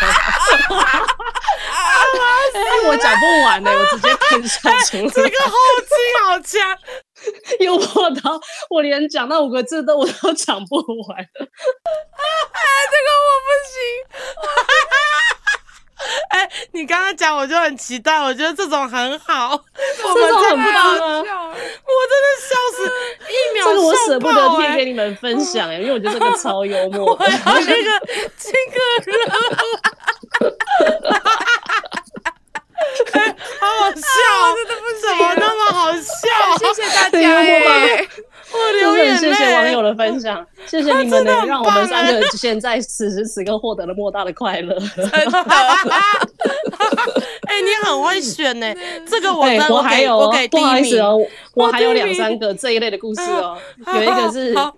[2.53, 6.77] 哎，我讲不完呢、我直接喷上出来，这个后劲好强。
[7.61, 11.27] 幽默到我连讲那五个字都我都讲不完。
[16.29, 19.59] 哎、你刚刚讲我就很期待，我觉得这种很好，我
[20.13, 21.23] 这种很们真的，棒啊！
[21.23, 22.77] 我真的笑死，
[23.27, 27.25] 一秒这个我舍不得贴给你们分享哎、因为我觉得这个超幽默的。
[27.25, 27.89] 我要那个
[28.37, 29.11] 这个热
[33.13, 33.97] 哎 好好笑，
[34.55, 36.01] 真的不怎么那么好笑？
[36.57, 37.17] 谢谢大家
[38.49, 39.71] 我真的很流眼谢谢网。
[39.71, 44.75] 友的分享，谢谢你们能让我们三个现在此时此刻获得了莫大的快乐。
[47.47, 48.73] 哎、你很会选呢、
[49.09, 50.89] 这个我我还有我给，第不好一名。
[50.89, 51.17] 意思哦，
[51.55, 53.57] 我我还有两三个这一类的故事哦。
[53.95, 54.73] 有一个是，好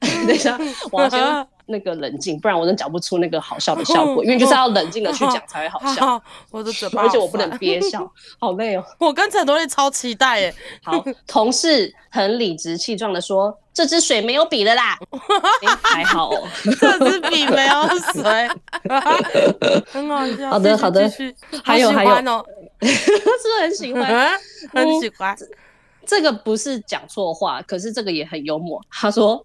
[0.00, 0.58] 等一下，
[0.90, 1.20] 我要先
[1.66, 7.44] 那个冷静，不然我真讲不出那个好笑的效果，因为就是要冷静的去讲才会好笑，好，我的嘴巴，而且我不能。
[7.58, 8.84] 憋笑， 好累哦。
[8.98, 14.98] 我跟陈多丽超期待耶，好，同事很理直气壮的说：“这支水没有笔的啦。
[15.62, 16.48] 诶还好哦。
[16.80, 18.48] 这支笔没有水，
[19.86, 20.50] 很好笑。
[20.50, 22.44] 好的好的继续还有好喜欢哦，
[22.80, 24.10] 是不是很喜欢？
[24.12, 24.40] 嗯
[24.72, 25.36] 很喜欢。
[26.04, 28.80] 这个不是讲错话，可是这个也很幽默。
[28.90, 29.42] 他说：“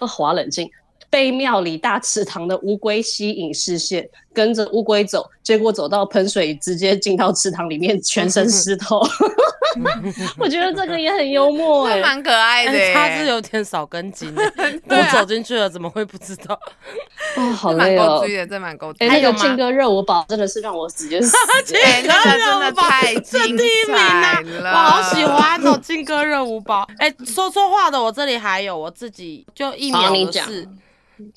[0.00, 0.68] 啊，我要冷静。”
[1.10, 9.00] 被庙里大池塘的乌龟吸引视线，跟着乌龟走，结果走到喷水，直接进到池塘里面，全身湿透。
[10.36, 14.42] 我觉得这个也很幽默哎、这蛮可爱的他是有点少根筋 的，
[14.88, 16.58] 我啊走进去了，怎么会不知道？
[17.36, 18.20] 哦，好累哦。
[18.20, 19.16] 的，这蛮够追哎、的。
[19.16, 21.36] 那个吗劲歌热舞宝真的是让我直接死、
[21.76, 26.84] 哎，那个真的太这精第一名彩、了，我好喜欢哦，劲歌热舞宝。
[26.98, 30.68] 哎、说错话的我这里还有，我自己就一秒好你讲的事，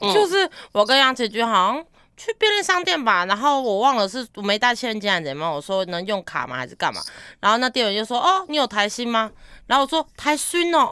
[0.02, 7.02] 嗯就是我跟杨姐君好像去便利商店吧，然后我忘了是我没带现金还是怎么样，我说能用卡吗还是干嘛？
[7.39, 9.32] 然后那店员就说哦，你有台新吗？
[9.65, 10.91] 然后我说台新哦，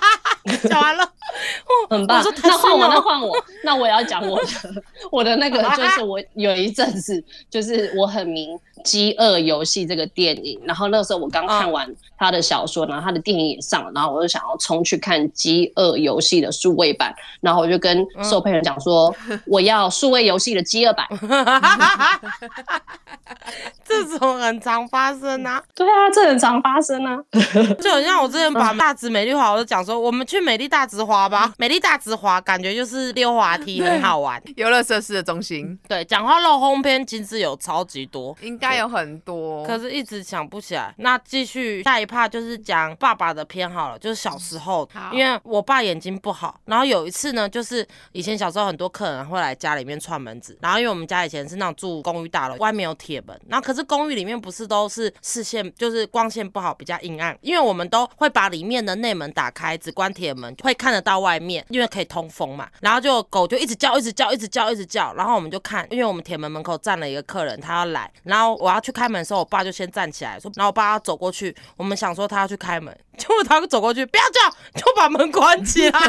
[0.68, 1.12] 讲完了，
[1.88, 2.30] 很棒我说。
[2.32, 4.46] 台那换我，那换我， 那我也要讲我的，
[5.10, 8.48] 我的那个就是我有一阵子，就是我很迷
[8.82, 19.14] 饥饿游戏》这个电影，然后那个时候我刚看完他的小说，然后他的电影也上了，然后我就想要冲去看《饥饿游戏》的数位版，然后我就跟售配人讲说，
[19.46, 21.06] 我要数位游戏的饥饿版。
[23.84, 27.18] 这种很常发生啊，对啊，这很常发生啊。
[27.80, 31.52] 就很像我之前把大直美丽华，我就讲说，我们去美丽大直滑吧。
[31.58, 34.42] 美丽大直滑感觉就是溜滑梯，很好玩。
[34.56, 40.94] 游乐设施的中心对，讲话漏轰篇其实有超级多，应该有很多，可是一直想不起来。
[40.98, 62.68] 那继续下一趴就是讲爸爸的偏好了，就是小时候，因为我爸眼睛不好，然后有一次呢，就是以前小时候很多客人会来家里面串门子，然后因为我们家以前是那种住公寓大楼，外面有铁门，然后可是公寓里面不是都是视线就是光线不好，比较阴暗，因为我们都会把里面的内门打开，只关铁门，会看得到外面，因为可以通风嘛。
[62.80, 76.00] 然后就狗就一直叫，一直叫，一直叫，一直叫，然后我们就看，因为我们铁门门口站了一个客人，他要来，然后我要去开门的时候，我爸就先站起来说，然后我爸要走过去，我们想说他要去开门，结果他走过去，不要叫，就把门关起来，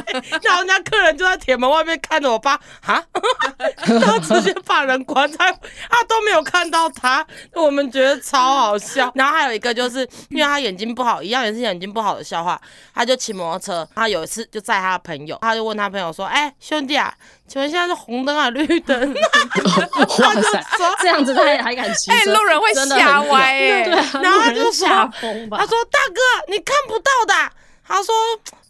[0.41, 3.03] 然后人家客人就在铁门外面看着我爸，哈，
[3.77, 5.51] 他直接把人关在，
[5.89, 9.11] 他都没有看到他，我们觉得超好笑。
[9.15, 12.59] 然后还有一个就是因为他眼睛不好，一样也是眼睛不好的笑话，
[12.95, 17.13] 他就骑摩托车，他有一次就载他的朋友，他就问他朋友说，哎、兄弟啊，
[17.47, 19.13] 请问现在是红灯还是绿灯？
[19.13, 20.63] 哇塞，
[21.01, 22.33] 这样子他也还敢骑哎，车？
[22.33, 23.93] 路人会吓歪哎对。
[23.93, 25.65] 啊，然后他就说吓疯吧他。
[25.73, 27.51] 说：“大哥，你看不不到的。”
[27.83, 28.13] 他说：“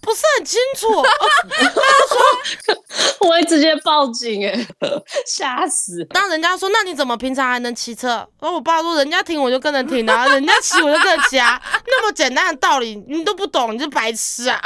[0.03, 0.87] 不是很清楚。
[3.21, 4.53] 我会直接报警哎，
[5.25, 14.61] 吓死！”当人家说：“那你怎么平常还能骑车？”然后我爸说：“人家停我就跟着停啊，人家骑我就跟着骑啊， 那么简单的道理你都不懂，你是白痴啊！”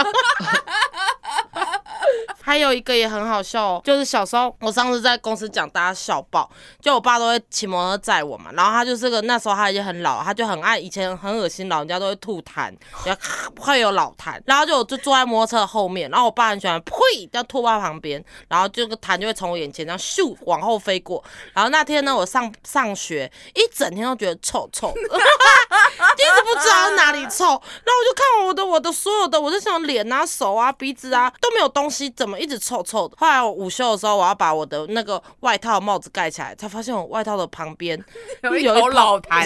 [2.42, 6.50] 还有一个也很好笑哦，就是小时候我上次在公司讲，大家笑爆，
[6.82, 12.74] 就我爸都会骑摩托车载我嘛，然后他就是个那时候他已经很老，他就很爱以前很恶心，老人家都会吐痰，
[13.06, 13.14] 就
[13.62, 16.94] 会有老痰，然后就我就坐在摩托车的后面，然后我爸很喜欢呸，
[17.34, 33.16] 要拖到旁边，然后这个痰就会从我眼前这样咻往后飞过，然后那天呢我上上学一整天都觉得臭臭的， 一直不知道哪里臭，然后我就看我的我的所有的，我就想脸啊手啊鼻子啊都没有东西，怎么一直臭臭的？
[33.18, 38.02] 后来我午休的时候，我要把我的那个外套帽子盖起来，才发现我外套的旁边
[38.44, 39.44] 有一头老痰，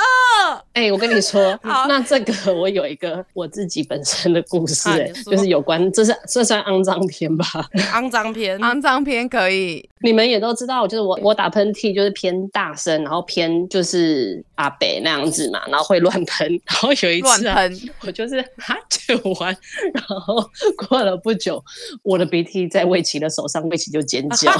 [0.00, 0.64] 超恶。
[0.72, 7.44] 哎、我跟你说， 好那这个我有一个我自己本身的故事、哎、啊就是有关，这是这算肮脏片吧？
[7.92, 16.48] 肮脏片，肮脏片可以，你们也都知道，就是我我打喷嚏就是偏大声，然后偏就是阿北那样子嘛，然后会乱喷。
[16.66, 19.54] 然后有一次、啊，乱喷，我就是哈就完，
[19.92, 20.42] 然后
[20.88, 21.62] 过了不久，
[22.02, 24.52] 我的鼻涕在魏琪的手上，魏琪就尖叫。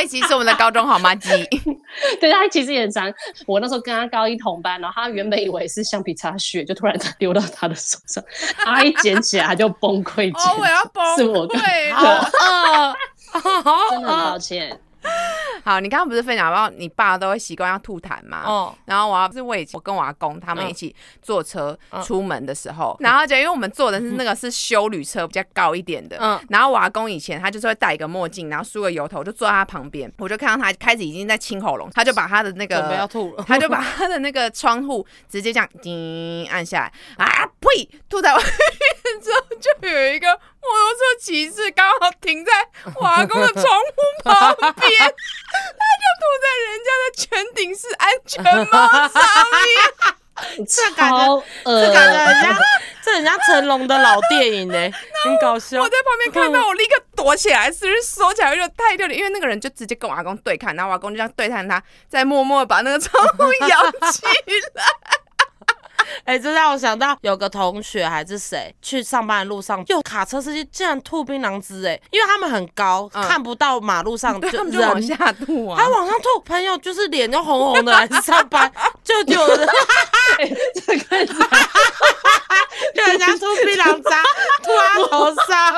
[0.00, 1.28] 魏琪是我们的高中好妈鸡，
[2.18, 3.12] 对他其实也很常，
[3.46, 8.24] 我那时候跟他高一同班，然后他原本以为是橡皮擦屑，就突然丢到他的手上，
[8.56, 12.30] 他一捡起来他就崩溃哦，我要崩是我跟溃好了。
[13.34, 14.38] 恶，好真的很抱。
[14.38, 14.80] 歉。
[15.62, 18.42] 好，你刚刚不是分享到你爸都会习惯要吐痰吗？
[18.46, 33.06] 哦，然后我要是我以前，我跟我阿公他们嗯一起坐车嗯出门的时候，然后就因为我们坐的是那个是修旅车，比较高一点的，嗯然后我阿公以前他就是会戴一个墨镜，然后梳个油头，就坐在他旁边，我就看到他开始已经在清喉咙，他就把他的那准备要。
[33.10, 33.44] 吐了。
[33.46, 36.92] 他就把他的那个窗户直接这样叮按下来
[37.26, 42.52] 啊呸，吐在外面之后，就有一个摩托车骑士刚好停在
[42.94, 49.64] 我阿公的窗户旁边，他就吐在人家的全顶式安全帽上面。
[50.66, 52.58] 这感觉这感觉
[53.04, 54.74] 这人家成龙的老电影呢，
[55.22, 55.88] 很搞笑我。
[55.88, 58.50] 在旁边看到，我立刻躲起来，是不是缩起来？
[58.50, 64.22] 我就太丢脸，因为那个人就直接跟我阿公对看，然后我阿公就这样对看他，再默默把那个窗户 摇起
[64.72, 64.84] 来。
[66.24, 75.88] 哎、这让我想到有个同学还是谁去上班的路上，有卡车司机竟然吐槟榔汁，哎，因为他们很高，嗯看不到马路上就往下吐啊还。
[75.90, 79.68] 往上吐，朋友就是脸就红红的来上班，就有人
[80.86, 81.26] 这个
[82.94, 84.22] 就人家吐槟榔渣
[84.62, 85.74] 吐他头上，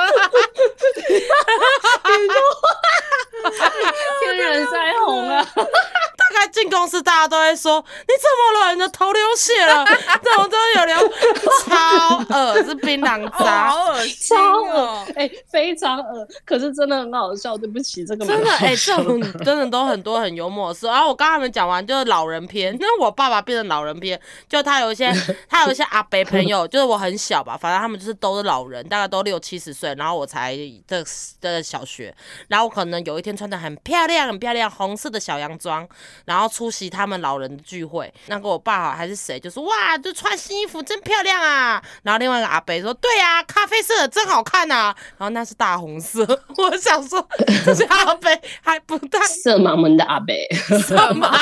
[4.21, 5.45] 天人腮红啊！
[5.55, 8.73] 大概进公司大家都会说你怎么了？
[8.73, 9.85] 你的头流血了，
[10.23, 11.13] 怎么都有流，
[11.65, 13.69] 超恶，是槟榔哦，渣。
[13.69, 15.13] 好恶心超哦恶！
[15.15, 17.57] 哎、非常恶，可是真的很好笑。
[17.57, 20.87] 对不起，这个真的哎、这种真的都很多很幽默的事。
[20.87, 22.75] 然后我刚刚还没讲完，就是老人篇。
[22.79, 25.13] 那我爸爸变成老人篇，就他有一些
[25.49, 30.57] 他有一些阿伯朋友，就是我很小吧，反正他们就是都是老人，大概都六七十岁，然后我才
[30.87, 31.03] 这
[31.41, 32.13] 的小学，
[32.47, 35.87] 然后我可能有一天穿的很漂亮很漂亮红色的小洋装，
[36.25, 46.25] 然后出席他们老人的聚会，那个我爸还是谁就是哇，就穿新衣服真漂亮啊，然后另外一个阿伯说对啊，咖啡色的真好看啊，然后那是大红色，
[46.57, 47.27] 我想说
[47.65, 50.47] 这是阿北还不太色盲们的阿贝，
[50.95, 51.39] 干嘛？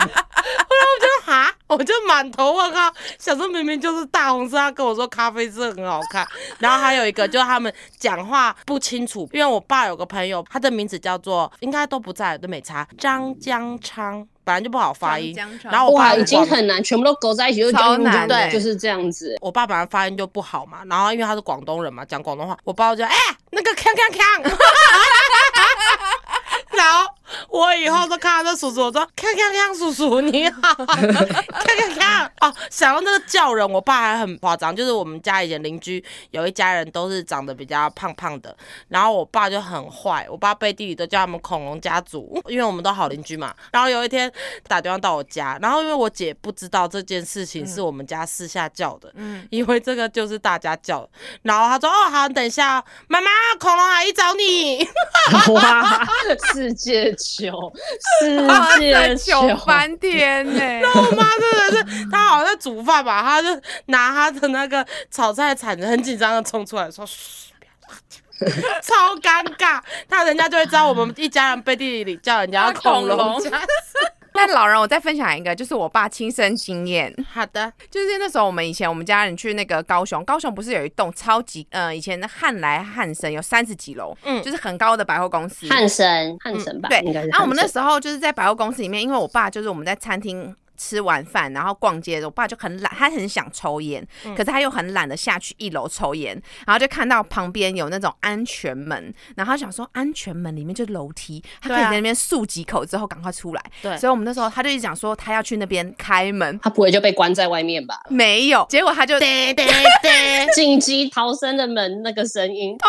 [0.00, 6.26] 后来我就哈，我就满头问号，想说明明就是大红色，他跟我说咖啡色很好看。
[6.58, 19.36] 然后还有一个就是他们讲话不清楚，因为我爸有个朋友，他的名字叫做应该都不在，都没查，张江昌，本来就不好发音然后我爸已经很难，全部都勾在一起，就超难对就是这样子。
[19.40, 23.14] 我爸本来发音就不好嘛，然后因为他是广东人嘛，讲广东话，我爸就哎、
[23.50, 24.42] 那个锵锵锵，
[26.76, 27.06] 然后
[27.48, 38.54] 我以后都看到这叔叔，我说锵锵锵叔叔 你好，看看看哦，想到那个叫人，我爸还很夸张，就是我们家以前邻居有一家人都是长得比较胖胖的，
[38.88, 43.54] 然后我爸就很坏，我爸背地里都叫他们恐龙家族， 因为我们都好邻居嘛。
[43.72, 44.30] 然后有一天
[44.66, 51.10] 打电话到我家，然后因为我姐不知道这件事情是我们家私下叫的，嗯，因为这个就是大家叫的。
[51.42, 54.88] 然后他说：“哦，好，等一下哦，妈妈，恐龙阿姨找你。
[55.54, 56.06] 哇，
[56.52, 57.72] 世界球，
[58.22, 60.60] 世哇界，球，翻天呢！
[60.94, 63.48] 我妈真的是，她好像在煮饭吧，她就
[63.86, 67.52] 拿她的那个炒菜铲子，很紧张的冲出来说：“嘘，
[68.82, 69.80] 超尴尬。
[70.08, 73.50] 他人家就会知道我们一家人背地里叫人家恐龙恐龙家。
[74.34, 85.68] 那老人，我再分享一个，就是我爸亲身经验，好的，就是那时候我们以前我们家人去那个高雄，高雄不是有一栋超级呃以前的汉来汉神有三十几楼，嗯就是很高的百货公司。
[85.68, 87.00] 汉神，汉神吧，对。
[87.12, 90.54] 然后我们那时候就是在百货公司里面，因为我爸就是我们在餐厅。
[90.80, 94.02] 吃完饭，然后逛街，我爸就很懒，他很想抽烟，
[94.34, 96.32] 可是他又很懒得下去一楼抽烟，
[96.66, 103.62] 然后就看到旁边有那种安全门，然后他想说安全门里面就是楼梯，他可以在那边漱几口之后赶快出来。
[103.82, 103.94] 对。
[103.98, 108.00] 所以我们那时候他就一直讲说他要去那边开门，他不会就被关在外面吧？
[108.08, 109.66] 没有，结果他就对 对
[110.02, 112.88] 对， 紧急逃生的门那个声音，哦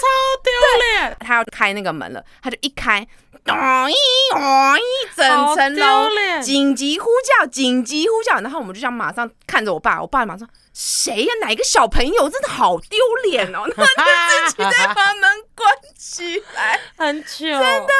[0.00, 0.06] 超
[0.42, 3.06] 丢脸，他要开那个门了，他就一开，
[3.46, 3.56] 咚
[3.90, 3.94] 一
[4.32, 4.40] 咚
[4.78, 6.10] 一，整层好楼
[6.42, 7.06] 紧急呼
[7.40, 12.98] 叫，紧急呼叫，然后我们就这样马上看着我爸，我爸马上谁呀、哪个小朋友真的好丢
[13.30, 15.22] 脸哦，然后就自己再把门
[15.54, 17.94] 关起来，很糗，真的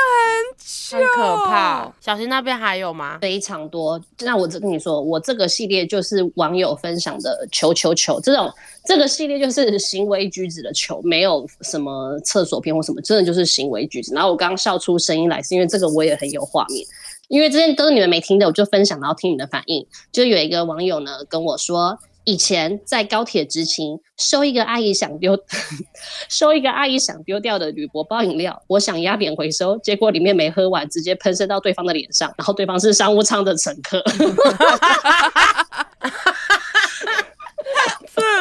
[0.90, 1.90] 很很可怕。
[2.02, 3.16] 小新那边还有吗？
[3.18, 3.98] 非常多。
[4.18, 8.52] 那我只跟你说，我这个系列就是网友分享的求求求这种，
[8.84, 14.12] 这个系列就是行为举止的球，没有什么厕所片或什么，真的就是行为举止。
[14.12, 16.86] 然后我刚刚笑出声音来，是因为这个我也很有画面。
[17.28, 19.86] 因为之前都是你们没听的，我就分享，然后听你的反应。
[20.12, 25.38] 就有一个网友呢跟我说，以前在高铁执勤，收一个阿姨想丢，
[26.28, 34.02] 收一个阿姨想丢掉的铝箔包饮料，我想压扁回收，结果里面没喝完，直接喷射到对方的脸上，然后对方是商务舱的乘客。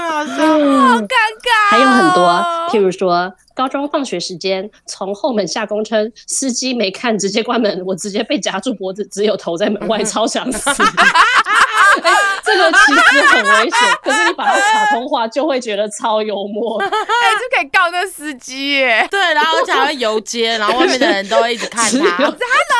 [0.10, 0.36] 好笑。
[0.36, 2.26] 好尴尬、哦还有很多，
[2.72, 10.72] 譬如说高中放学时间，从后门下公车，司机没看，直接关门，我直接被夹住脖子，只有头在门外，超想死。
[12.46, 16.80] 哎这个其实很危险，可是你把它卡通化，就会觉得超幽默。
[16.82, 19.08] 哎、就可以告那司机耶。
[19.10, 22.32] 对，然后而且还会游街，然后外面的人都会一直看他。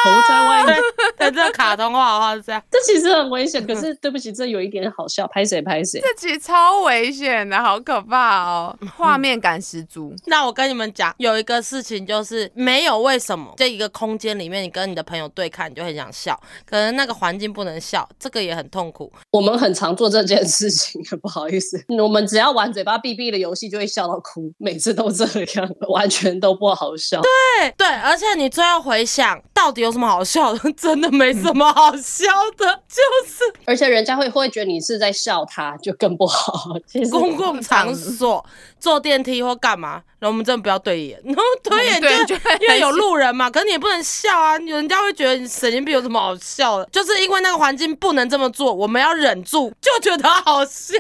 [0.06, 0.78] 头在外面，
[1.18, 2.62] 对，这个卡通化的话是这样。
[2.70, 3.66] 这其实很危险。
[3.66, 6.00] 可是对不起，这有一点好笑，拍谁拍谁。
[6.00, 10.14] 这其实超危险的，好可怕哦，画面感十足。
[10.28, 19.12] 那我跟你们讲，有一个事情就是没有为什么，这一个空间里面，你跟你的朋友对看，你就很想笑，可能那个环境不能笑，这个也很痛苦。
[19.32, 27.22] 我们很常做这件事情，不好意思， 我们只要玩嘴巴闭闭的游戏，就会笑到哭，每次都这样，完全都不好笑。
[27.22, 30.72] 对对，而且你最后回想，到底有什么好笑的？
[30.74, 32.26] 真的没什么好笑
[32.58, 36.72] 的，就是而且人家会会觉得你是在笑他，就更不好。
[36.88, 38.46] 其实公共场所
[38.80, 46.90] 坐电梯或干嘛，然后我们真的不要对眼， 然后对眼就就会因为有路人嘛，可是你也不能笑啊，人家会觉得你神经病有什么好笑的？
[46.92, 50.96] 就是因为那个环境不能这么做，我们要忍住，就觉得好笑。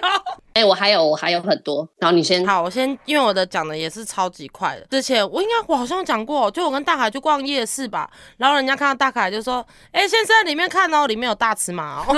[0.53, 4.85] 哎、我还有我还有很多，然后你先好，我先因为我的讲的也是超级快的。
[4.91, 8.07] 之前我应该我好像讲过，就我跟大凯去逛夜市吧，
[8.37, 12.13] 然后人家看到大凯就说：“哎、先生，里面看哦，里面有大尺码哦。”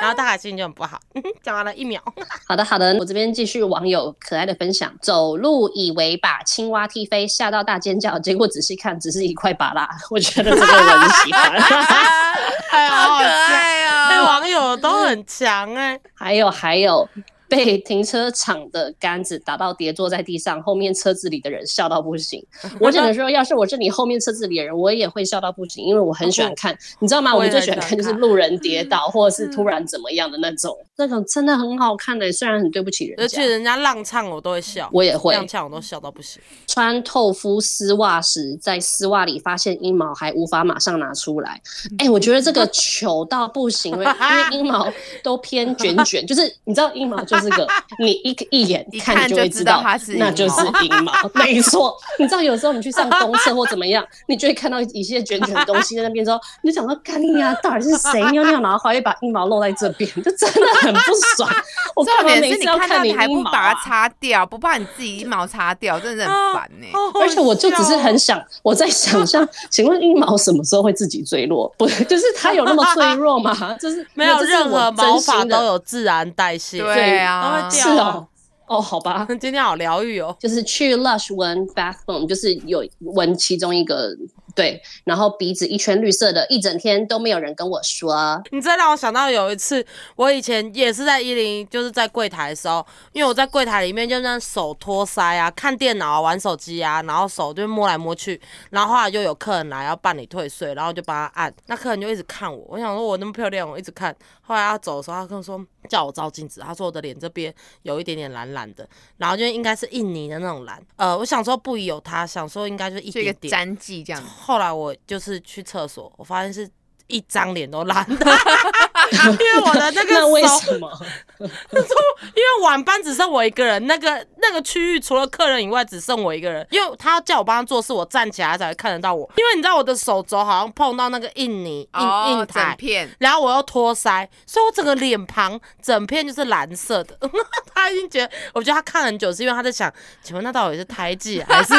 [0.00, 0.98] 然后大海心情就很不好。
[1.42, 2.00] 讲完了一秒，
[2.46, 4.92] 好的，好的，我这边继续网友可爱的分享。
[5.00, 9.88] 走路以为把青蛙踢飞，吓到大尖叫，结果仔细看只是一块巴拉。
[10.10, 11.52] 我觉得这个我很喜欢。
[12.70, 13.24] 哎呀，好可！
[13.24, 14.24] 爱哎，哦！
[14.24, 15.98] 网友都很强哎。
[16.14, 17.08] 还有还有，
[17.50, 22.42] 被停车场的杆子打到跌坐在地上，后面车子里的人笑到不行。
[22.80, 27.34] 我只能说，要是我是你后面车子里的人，我也会笑到不行，因为我很喜欢看， 你知道吗？
[27.34, 33.50] 我们最喜欢看看就是路人跌倒， 或者是突然怎么样的那种，那种真的很好看的，虽然很对不起人家而且。
[33.50, 36.40] 人家浪唱我都会笑，我也会浪唱我都笑到不行。
[36.68, 41.60] 穿透肤丝袜时，在丝袜里发现阴毛，还无法马上拿出来。
[41.98, 44.88] 哎、我觉得这个糗到不行，因为因为阴毛
[45.24, 47.66] 都偏卷卷，就是你知道阴毛就是个
[47.98, 51.96] 你一一眼看看就会知道道它是那就是阴毛，没错。
[52.18, 61.48] 你知道有时候你去上公厕或怎么样，你就会看到一些卷卷的东西在那边之后，你就想到，干你呀，到底是谁尿尿然后还会把阴毛露在这边，就真的很不爽。
[61.94, 63.80] 我重干嘛点是你每次要看看到你还阴毛不把它啊？
[63.84, 66.86] 擦掉，不怕你自己阴毛擦掉，真的是很烦呢。
[67.20, 71.72] 而且我就只是很想，我在想象，请问阴毛什么时候会自己坠落？
[71.78, 73.54] 不，就是它有那么脆弱吗？
[73.80, 76.78] 就是没有任何我毛发都有自然代谢。
[76.80, 78.28] 对啊，都会是掉哦，
[78.66, 80.36] 哦，好吧， 今天好疗愈哦。
[80.38, 84.14] 就是去 Lush 闻 Bath Bomb，就是有闻其中一个
[84.54, 89.84] 对，然后鼻子一圈绿色的，一整天都没有人跟我说，你这让我想到有一次，
[90.16, 104.14] 我以前也是在一零，就是在柜台的时候，因为我在柜台里面就那手托腮啊，看电脑啊，玩手机啊，然后手就摸来摸去，然后后来就有客人来要办理退税，然后就帮他按，那客人就一直看我，我想说我那么漂亮，我一直看，
[104.50, 114.20] 后来他走的时候，他跟我说叫我照镜子，他说我的脸这边有一点点蓝蓝的，然后就应该是印尼的那种蓝，呃，我想说不宜有他，想说应该就是一点点，沾剂这样。
[114.20, 116.68] 后来我就是去厕所，我发现是
[117.06, 118.26] 一张脸都蓝的，
[119.32, 120.90] 因为我的那个那为手，什么？
[121.40, 132.76] 因为晚班只剩我一个人，那个那个区域除了客人以外只剩我一个人，因为他叫我帮他做事，我站起来才会看得到我，因为你知道我的手肘好像碰到那个印泥印、哦印，整台。
[132.76, 137.18] 片然后我又托腮，所以我整个脸庞整片就是蓝色的。
[137.74, 139.92] 他已经觉得，我觉得他看很久，是因为他在想，
[140.22, 141.74] 请问那到底是胎记还是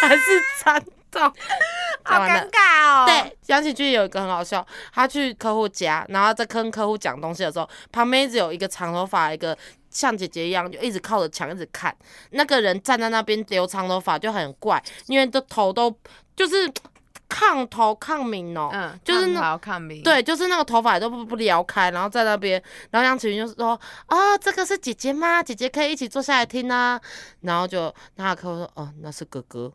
[0.00, 0.22] 还是
[0.64, 0.82] 沾
[1.16, 1.32] 到？
[2.04, 3.04] 好尴尬哦。
[3.06, 9.56] 对，杨启俊有一个很好笑，他去客户家，然后在跟客户讲东西的时候，旁边一直有一个长头发，一个
[9.90, 11.94] 像姐姐一样，就一直靠着墙一直看。
[12.30, 15.92] 那个人站在那边留长头发就很怪，因为都头都
[16.36, 16.70] 就是
[17.28, 20.00] 抗头抗敏哦、嗯，就是那抗敏。
[20.02, 22.62] 对，就是那个头发也都不不撩开，然后在那边，
[22.92, 25.42] 然后杨启云就说：“哦，这个是姐姐吗？
[25.42, 27.00] 姐姐可以一起坐下来听啊。”
[27.42, 29.72] 然后就那个客户说：“哦，那是哥哥。”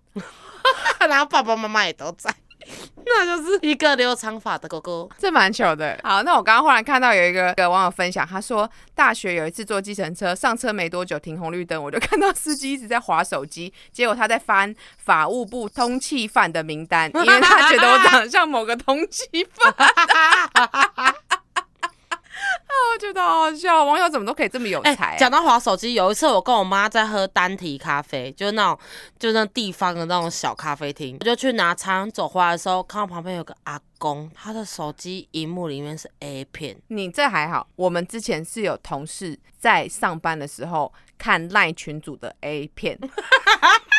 [1.07, 2.33] 然后爸爸妈妈也都在，
[3.05, 5.07] 那就是一个留长发的哥哥。
[5.17, 5.99] 这蛮糗的。
[6.03, 19.73] 好，那我刚刚忽然看到有一个一个网友分享，他说大学有一次坐计程车，上车没多久停红绿灯，我就看到司机一直在划手机，结果他在翻法务部通缉犯的名单，因为他觉得我长得像某个通缉犯。
[22.41, 28.79] 啊，我觉得好好笑，网友怎么都可以这么有哎、才、啊讲到滑手机，有一次我跟我妈在喝单体咖啡，就是那种
[29.19, 36.77] 就是那地方的那种小咖啡厅，我就去拿餐走回来的时候，看到旁边有个阿公，他的手机荧幕里面是 A 片。
[36.87, 42.97] 你这还好，我们之前是有同事在上班的时候看赖群组的 A 片，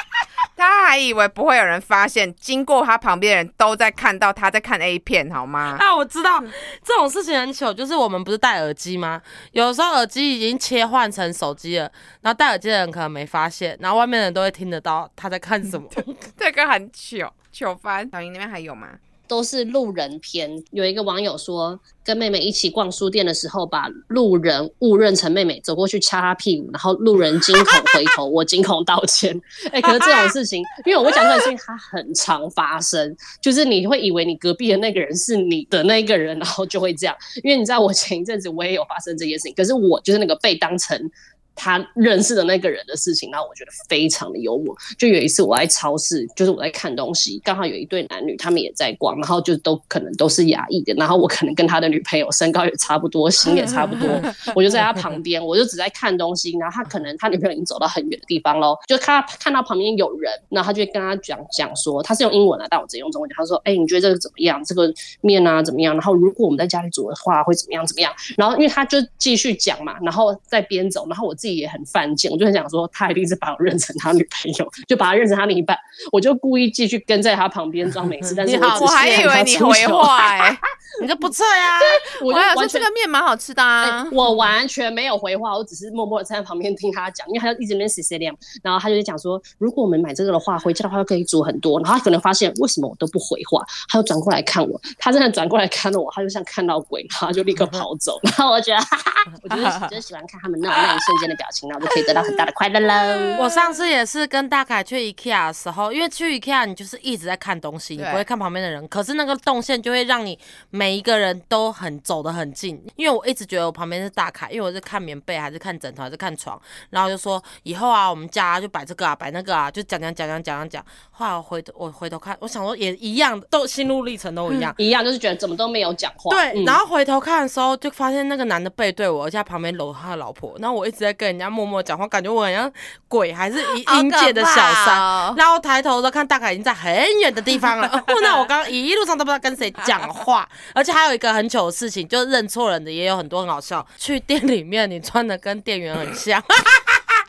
[0.62, 5.76] 他还以为不会有人发现，经过他旁边的人都在看到他在看 A 片，好吗？
[5.78, 6.40] 啊，我知道
[6.84, 9.20] 这种事情很糗，就是我们不是戴耳机吗？
[9.52, 11.90] 有的时候耳机已经切换成手机了，
[12.20, 15.88] 然后戴耳机的人可能没发现，然后外面的人都会听得到他在看什么。
[16.36, 18.08] 这个很糗，糗翻。
[18.12, 18.88] 小英那边还有吗？
[19.32, 20.62] 都是路人篇。
[20.72, 27.64] 有一个网友说，跟妹妹一起逛书店的时候，把路人误认成妹妹，走过去掐她屁股，然后路人惊恐
[27.94, 29.34] 回头， 我惊恐道歉。
[29.70, 37.16] 哎、可是这种事情，因为我讲这种事情，它很常发生，就是你会以为你隔壁的那个人是你的那个人，然后就会这样。
[37.42, 41.10] 因为你知道，我前一阵子我也有发生这件事情，可是我就是那个被当成。
[41.54, 44.76] 他认识的那个人的事情，然后我觉得非常的幽默。
[44.98, 54.08] 就有一次我在超市，就是我在看东西，刚好有一对男女，他们也在逛，然后就都可能都是亚裔的，然后我可能跟他的女朋友身高也差不多，型也差不多，
[54.54, 64.62] 我就在他旁边，我就只在看东西，然后他可能他女朋友已经走到很远的地方喽，就看他看到旁边有人，然后他就跟他讲讲说，他是用英文啊，但我直接用中文讲，他说，哎、你觉得这个怎么样？
[64.64, 65.94] 这个面啊怎么样？
[65.94, 68.12] 然后如果我们在家里煮的话会怎么样怎么样？
[68.36, 75.76] 然后因为他就继续讲嘛，然后在边走，然后我自己也很犯贱，我就很想说，他一定是把我认成他女朋友，就把他认成他另一半，
[76.12, 80.56] 我就故意继续跟在他旁边装没事，但是我还以为你回话哎、
[81.00, 81.80] 你这不错呀。
[82.20, 84.08] 我就我还想说完全这个面蛮好吃的啊哎。
[84.12, 91.80] 我完全没有回话，我只是默默的站在旁边听他讲，因为他就一直在那边 C C 亮，然后他就讲说，如果我们买这个的话，回家的话可以煮很多。
[91.80, 98.20] 然后他可能发现为什么我都不回话，他就转过来看我，他真的转过来看了我，他就像看到鬼，然后他就立刻跑走。
[98.22, 103.36] 然后我觉得，哈哈，我就是就是喜欢看他们那种那一瞬间的表情，然后就可以得到很大的快乐喽。
[103.42, 110.38] 我上次也是跟大凯去 IKEA 的时候，因为去 IKEA 你就是一直在看东西，你不会看旁边的人，可是那个动线就会让你
[110.70, 112.82] 每一个人都很走得很近。
[112.96, 116.60] 因为我一直觉得我旁边是大凯，因为我是看棉被还是看枕头还是看床，
[116.90, 120.86] 然后就说以后啊我们家就摆这个啊摆那个啊，就讲讲讲讲讲讲讲。
[121.10, 124.74] 后来我回头我回头看，我想说也一样，都心路历程都一样。
[124.78, 132.70] 一样就是觉得怎么都没有讲话，对，嗯然后回头看的时候，就发现那个男的背对我，而且他旁边搂他的老婆，然后我一直在跟人家默默讲话，感觉我好像
[133.06, 134.54] 鬼还是 阴好阴界的小
[134.84, 134.98] 三。
[135.00, 143.86] 哦然后抬头的时候看大概已经在很远的地方了，那我刚刚一路上都不知道跟谁讲话， 而且还有一个很糗的事情，就是认错人的也有很多很好笑。
[143.96, 146.42] 去店里面，你穿的跟店员很像。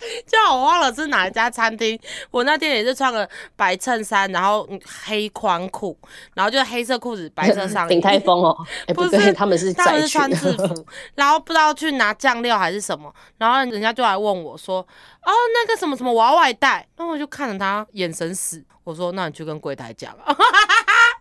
[0.28, 2.00] 就我忘了是哪一家餐厅，
[2.32, 5.98] 我那天也是穿个白衬衫，然后嗯黑宽裤，
[6.34, 7.90] 然后就黑色裤子、白色上衣。
[7.90, 8.56] 顶泰丰哦，
[8.88, 10.86] 哎不是，他们是他们是穿制，服，
[11.16, 14.80] 然后不知道去拿酱料还是什么，然后人家就来问我说
[15.24, 20.16] ：“哦，那个什么什么我要外带。”然后我就看着他眼神死，我说：“那你去跟柜台讲。”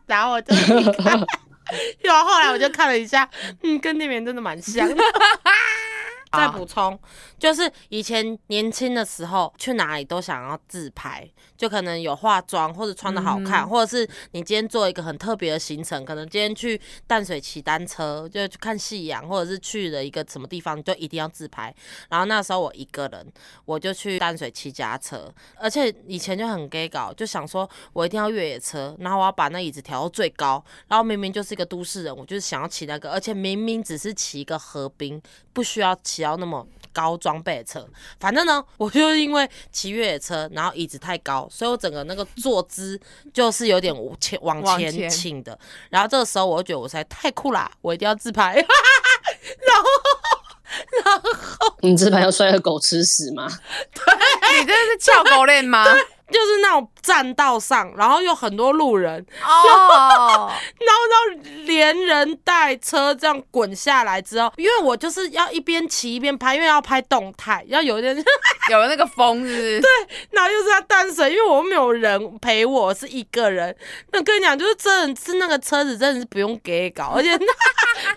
[0.06, 0.54] 然后我就
[2.02, 3.28] 然后后来我就看了一下，
[3.62, 4.94] 嗯，跟那边真的蛮像的。
[6.32, 6.98] 再补充，
[7.38, 11.28] 就是以前年轻的时候，去哪里都想要自拍，
[11.62, 21.72] 就可能有化妆或者穿的好看，或者是你今天做一个很特别的行程，可能今天去淡水骑单车，就去看夕阳，或者是去了一个什么地方，就一定要自拍。
[22.08, 23.32] 然后那时候我一个人，
[23.64, 37.86] 我就去淡水骑家车，而且以前就很 gay 搞，就想说我一定要越野车，然后我要把那椅子调到最高，然后明明就是一个都市人，我就是想要骑那个，而且明明只是骑一个河滨，不需要骑到那么高装备的车。
[38.20, 43.00] 反正呢， 我就是因为骑越野车，然后椅子太高，所以我整个那个坐姿
[43.32, 45.58] 就是有点往前往前倾的。
[45.90, 48.54] 然后这个时候我就觉得我实在太酷啦，我一定要自拍。
[48.56, 49.88] 然后。
[51.04, 53.46] 然 后你这盘要摔个狗吃屎吗？
[53.92, 55.84] 对你真的是翘狗链吗？
[55.84, 68.16] 就是那种站道上，然后有很多路人，哦， 然后连人带车这样滚下来之后，因为我就是要一边骑一边拍，因为要拍动态，要有一点，
[68.70, 69.80] 有那个风是不是？
[69.82, 69.90] 对，
[70.30, 73.74] 然后又是要淡水，因为我没有人陪我，是一个人。
[74.12, 77.30] 那跟你讲，就是真的是那个车子真的是不用给搞，而且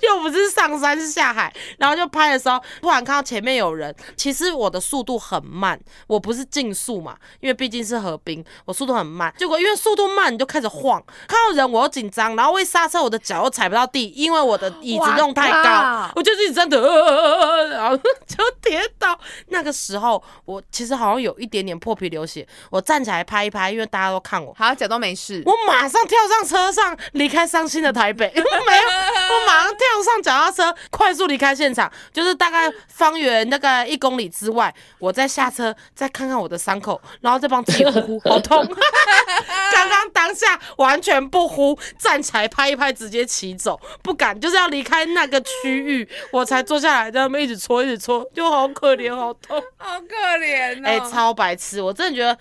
[0.01, 9.33] 又不是上山是下海，然后就拍的时候，突然看到前面有人，其实我的速度很慢，我不是竞速嘛，因为毕竟是河滨，我速度很慢。
[9.37, 17.95] 结果因为速度慢，你就开始晃，看到人我又紧张，然后为刹车，我的脚又踩不到地，因为我的椅子弄太高，我就一直在的、呃，然后
[18.27, 19.17] 就跌倒。
[19.47, 24.53] 那个时候我其实好像有一点点破皮流血，我站起来拍一拍，因为大家都看我。
[24.57, 25.41] 好，假装没事。
[25.45, 28.25] 我马上跳上车上，离开伤心的台北。
[28.35, 38.64] 没有，我马上跳上脚踏车，快速离开现场，就是大概方圆大概一公里之外，我再下车，再看看我的伤口，然后再帮自己呼呼，好痛。
[39.73, 49.61] 刚刚当下完全不呼，站起来拍一拍，直接骑走，不敢，就是要离开那个区域， 我才坐下来，在那边一直搓，一直搓，就好可怜，好痛。
[49.77, 50.83] 好可怜哦。
[50.85, 51.81] 哎、超白痴！
[51.81, 52.37] 我真的觉得，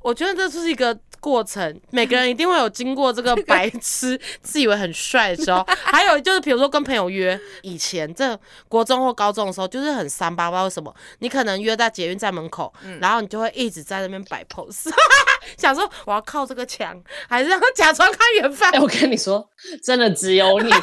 [0.00, 5.66] 我觉得这就是一个过程，每个人一定会有经过这个白痴 自以为很帅的时候。
[5.84, 8.38] 还有就是，比如说跟朋友约，以前这
[8.68, 14.90] 国中或高中的时候，就是很三八，不知道为什么，你可能约在捷运站门口，然后你就会一直在那边摆 pose，
[15.56, 18.80] 想说我要靠这个墙，还是要假装看远方哎、。
[18.80, 19.48] 我跟你说，
[19.82, 20.80] 真的只有你啊，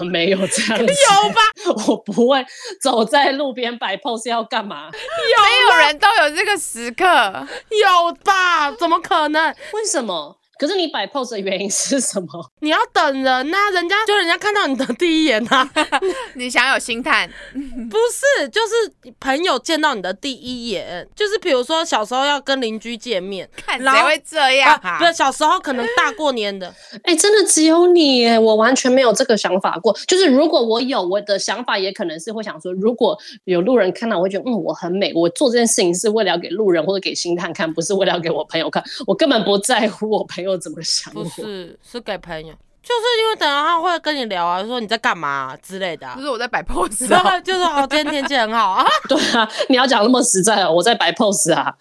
[0.00, 1.40] 我没有这样子，有吧？
[1.88, 2.44] 我不会
[2.80, 4.90] 走在路边摆 pose 要干嘛？
[4.90, 7.06] 没有人都有这个时刻。
[7.06, 8.70] 有吧？
[8.72, 9.54] 怎么可能？
[9.72, 10.38] 为什么？
[10.58, 12.26] 可是你摆 pose 的原因是什么？
[12.60, 15.68] 你要等人呐、人家就人家看到你的第一眼呐、
[16.34, 17.28] 你想有星探，
[17.90, 17.96] 不
[18.38, 25.04] 是，就是朋友见到你的第一眼，就是比如说小时候要跟邻居见面，看谁会这样啊，啊不？
[25.04, 26.72] 是小时候可能大过年的，
[27.04, 29.96] 哎、真的只有你耶，我完全没有这个想法过。
[30.06, 38.82] 就是如果我有，我的想法也可能是会想说，如果有路人看到，我会觉得嗯我很美，我做这件事情是为了要给路人或者给星探看，不是为了要给我朋友看。
[39.06, 41.24] 我根本不在乎我朋友怎么想我。
[41.24, 42.54] 不是，是给朋友。
[42.82, 46.20] 就是因为等下他会跟你聊啊，说你在干嘛、之类的、啊就。
[46.22, 47.30] 是我在摆 pose 然啊。
[47.30, 51.74] 后就是哦，今天天气很好啊， 对啊，你要讲那么实在哦，我在摆 pose 啊，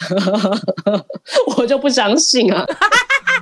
[1.57, 2.65] 我就不相信啊。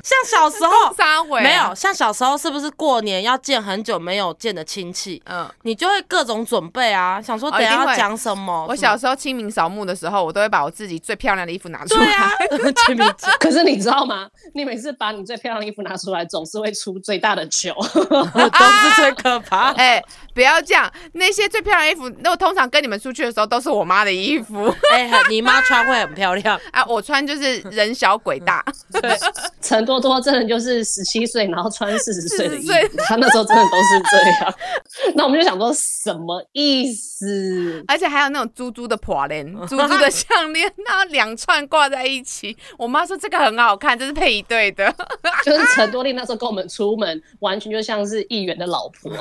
[0.04, 8.66] 像小时候撒回啊没有，像小时候是不是过年要见很久没有见的亲戚，嗯，你就会各种准备啊，想说哦等一下要讲什么。
[8.68, 12.06] 我小时候清明扫墓的时候，我都会把我自己最漂亮的衣服拿出来。
[12.06, 12.32] 对啊，
[12.86, 14.28] 清明节可是你知道吗？
[14.54, 17.74] 你每次把你最漂亮的衣服拿出来，总是会出最大的糗。
[17.93, 19.72] 都是最可怕。
[19.74, 28.62] 哎、不要这样，那些最漂亮的衣服，那我通常跟你们出去的时候都是我妈的衣服哎、你妈穿会很漂亮，啊，我穿就是人小鬼大。
[28.91, 29.18] 对，
[29.62, 34.54] 陈多多真的就是十七岁，然后穿四十岁的衣40服，他那时候真的都是这样。
[35.16, 37.84] 那我们就想说，什么意思？
[37.88, 42.56] 而且还有那种珠珠的破链、 珠珠的项链，然后两串挂在一起。
[42.78, 44.94] 我妈说这个很好看，这是配一对的。
[45.46, 49.12] 就是陈多丽那时候跟我们出门，完全就像是议员的老婆。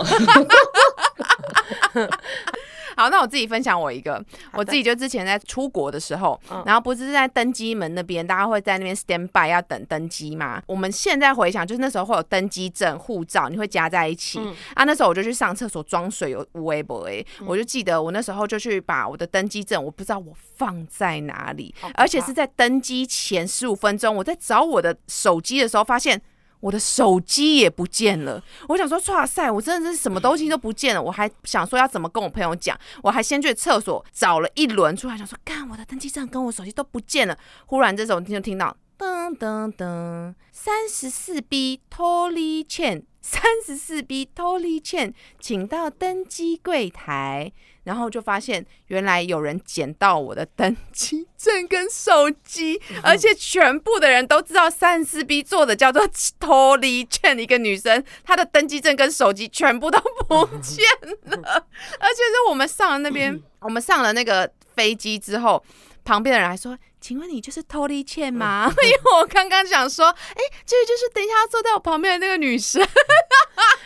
[2.96, 4.22] 好，那我自己分享我一个，
[4.52, 10.62] 我自己就之前在出国的时候，嗯然后不是在登机门那边，大家会在那边 stand by 要等登机嘛。
[10.66, 14.84] 我们现在回想，就是那时候会有登机证、护照，你会夹在一起、嗯啊。
[14.84, 26.20] 那时候我就去上厕所装水，有无微博诶，我就记得我那时候就去把我的登机证，我不知道我放在哪里而且是在登机前十五分钟，我在找我的手机的时候发现。
[26.62, 31.02] 我的手机也不见了，我想说，哇塞，我真的是什么东西都不见了。
[31.02, 37.36] 我还想说要怎么跟我朋友讲，我还先去厕所找了一轮出来，想说，干，我的登机证跟我手机都不见了。
[37.66, 47.52] 忽然这时候就听到噔噔噔，三十四 B 脱离欠，三十四 B 脱离欠，请到登机柜台。
[47.84, 56.02] 然后就发现原来有人捡到我的登机证跟手机，而且全部的人都知道三十四 B 做的叫做
[56.38, 60.84] 脱离券，一个女生她的登机证跟手机全部都不见
[61.24, 61.38] 了，
[61.98, 65.62] 而且是我们上了那边， 我们上了那个飞机之后，
[66.04, 66.78] 旁边的人还说。
[67.02, 68.72] 请问你就是托利茜吗？
[68.80, 72.80] 因为我刚刚想说，哎、这个就是等一下要坐在我旁边的那个女生。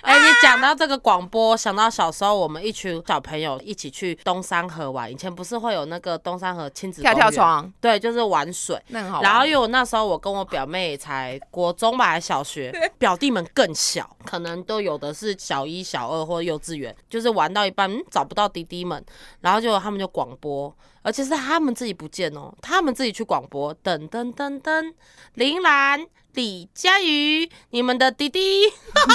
[0.02, 8.80] 哎、你讲到这个广播，想到小时候我们一群小朋友一起去东山河玩，以前不是会有那个东山河亲子跳，跳床，对，就是玩水。
[8.88, 9.22] 那很好玩。
[9.24, 19.02] 然后因为我那时候我跟我表妹才国中吧，还小学，表弟们更小，可能都有的是小一、小二或幼稚园，就是玩到一半、嗯、找不到弟弟们，
[19.40, 20.72] 然后就他们就广播，
[21.07, 24.92] 而且是他们自己不见哦，他们自己去广播，噔噔噔噔，
[25.34, 26.04] 铃兰。
[26.37, 28.70] 李佳瑜，你们的弟弟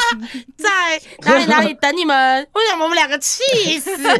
[0.57, 2.47] 在哪里哪里等你们？
[2.51, 4.15] 我想我们两个气死， 哎、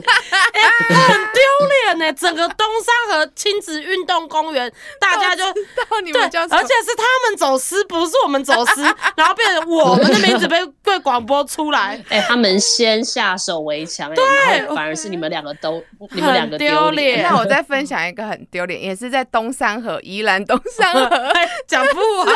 [1.08, 2.14] 很丢脸呢。
[2.14, 8.82] 整个东山河亲子运动公园，大家就到你对，们叫什么而且是他们走失，不是我们走失，
[9.18, 17.18] 然后变成我们的名字被被广播出来，哎、他们先下手为强、哎，然后反而是你们两个都，你们两个丢脸。
[17.18, 21.10] 脸那我再分享一个很丢脸，也是在东山河宜兰东山河
[21.68, 22.28] 讲不完。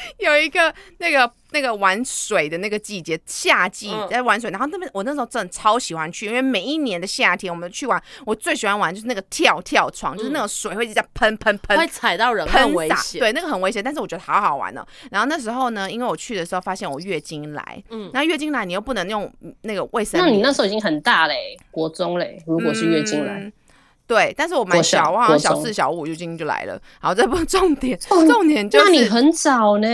[0.18, 13.18] 有一个那个那个玩水的那个季节，夏季嗯在玩水，然后那边我那时候真的超喜欢去，因为每一年的夏天我们去玩，我最喜欢玩就是那个跳跳床，就是那种水会一直在喷喷喷会踩到人，很，危险。
[13.18, 14.86] 对，那个很危险，但是我觉得好好玩哦。
[15.10, 22.42] 然后那时候呢，因为我去的时候发现我月经来，嗯嗯，那月经来你又不能用嗯那个卫生棉，那你那时候已经很大嘞、国中嘞。
[22.46, 23.52] 如果是月经来，嗯
[24.08, 26.80] 对，但是我蛮小小，我好像小四、小五月经就来了。
[26.98, 29.86] 好，这不是重点，哦重点就是那你很早呢。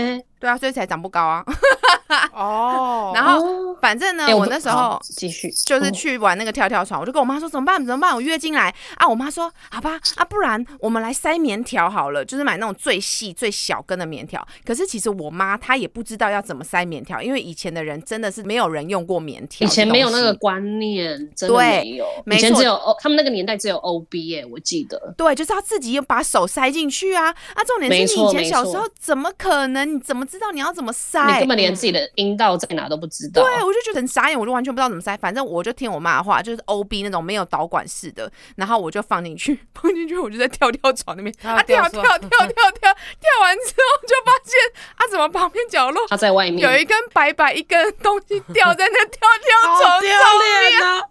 [0.44, 1.42] 对啊，所以才长不高啊。
[2.34, 7.84] 哦，然后哦反正呢，哎我那时候好继续就是哦去玩那个跳跳床，我就跟我妈说怎么办？
[7.84, 8.14] 怎么办？
[8.14, 9.08] 我月经来啊！
[9.08, 14.46] 我妈说好吧，啊，不然我们来塞棉条好了，就是买那种最细最小根的棉条。
[14.66, 20.34] 可是其实我妈她也不知道要怎么塞棉条，因为以前的人真的是没有人用过棉条，以前没有那个。
[20.34, 22.06] 观念，真的对没有。
[22.26, 25.14] 没错以前只有 O，他们那个年代只有 OB 耶、我记得。
[25.16, 27.28] 对，就是要自己把手塞进去啊！
[27.54, 29.94] 啊，重点是你以前小时候怎么可能？
[29.94, 31.24] 你怎么知道你要怎么塞？
[31.32, 33.42] 你根本连自己的阴道在哪都不知道。
[33.42, 35.16] 对，我就觉得很傻眼，我就完全不知道怎么塞。
[35.16, 44.54] 反正我就听我妈的话，就是 O B 那种没有导管式的，然后我就放进去， 放进去，我就在跳跳床那边啊跳跳跳跳跳，跳完之后就发现
[44.96, 51.02] 啊，怎么旁边角落他在外面有一根白白一根东西掉在那跳跳 床上面啊！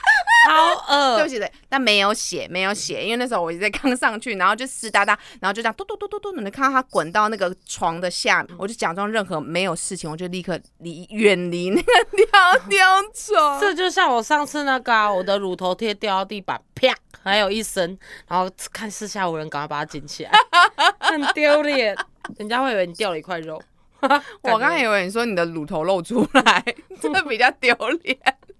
[0.48, 13.60] 好恶对不，起，对，但没有血，没有血，因为那时候我一直在刚上去，然后就湿哒哒，然后就这样嘟嘟嘟嘟嘟，你看到它滚到那个床的下面，我就假装任何没有事情，我就立刻离远离那个尿尿床。
[13.60, 20.32] 这就像我上次那个、啊，我的乳头贴掉到地板，啪，还有一声，然后看四下无人，赶快把它捡起来，
[21.00, 21.94] 很丢脸，
[22.38, 23.62] 人家会以为你掉了一块肉。
[24.40, 26.64] 我刚才以为你说你的乳头露出来，
[26.98, 28.18] 这比较丢脸。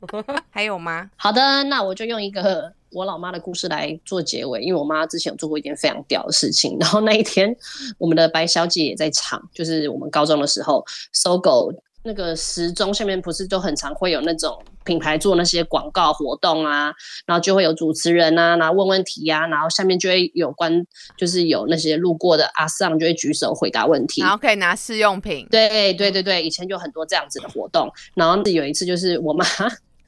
[0.50, 1.10] 还有吗？
[1.16, 6.76] 好的，那我就用一个我老妈的故事来做结尾，因为我妈之前有做过一件非常屌的事情。
[6.80, 7.54] 然后那一天，
[7.98, 11.72] 我们的白小姐也在场，就是我们高中的时候，搜狗
[12.02, 16.90] 那个时钟下面不是都很常会有那种品牌做那些广告活动啊，
[17.26, 20.82] 然后就会有主持人啊，然后问问题啊、然后下面就会有关，
[21.18, 24.30] 就是有那些路过的阿桑就会举手回答问题然。
[24.30, 25.46] 后可以拿试用品。
[25.50, 27.92] 对对对对，以前就很多这样子的活动。
[28.14, 29.44] 然后有一次就是我妈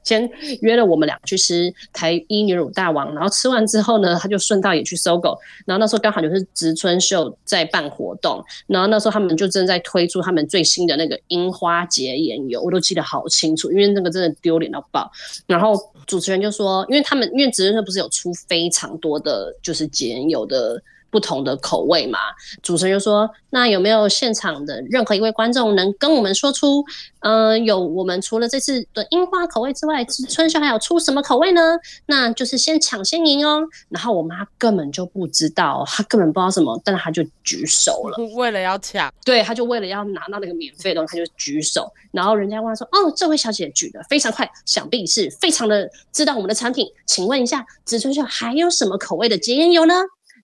[0.03, 0.29] 先
[0.61, 5.37] 约了我们俩去吃台一女乳大王，然后吃完之后呢，他就顺道也去搜狗。
[5.65, 15.11] 然后那时候刚好就是植村秀在办活动，然后那时候他们就正在推出他们最新的那个樱花节眼油，我都记得好清楚，因为那个真的丢脸到爆。
[15.47, 15.73] 然后
[16.05, 20.81] 主持人就说，因为他们因为植村秀不是有出非常多的就是节眼油的。
[21.13, 22.17] 不同的口味嘛，
[22.63, 26.83] 主持人就说：“那有没有现场的任何一位观众能跟我们说出，
[27.19, 31.77] 嗯、有我们除了这次的樱花口味之外，春秀还有出什么口味呢？
[32.07, 38.17] 那就是先抢先赢哦。”然后我妈根本就不知道，她根本不知道什么，但她就举手了。
[38.33, 41.87] 为了要抢，对，她就为了要拿到那个免费的东西，她就举手。
[42.11, 46.87] 然后人家问她说：“哦，这位小姐举得非常快，想必是非常的知道我们的产品。
[47.05, 49.93] 请问一下，植村秀还有什么口味的洁颜油呢？”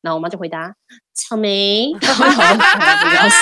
[0.02, 0.76] 那我妈就回答
[1.20, 1.92] ：“草莓。
[2.02, 3.36] ”然后我妈不要死。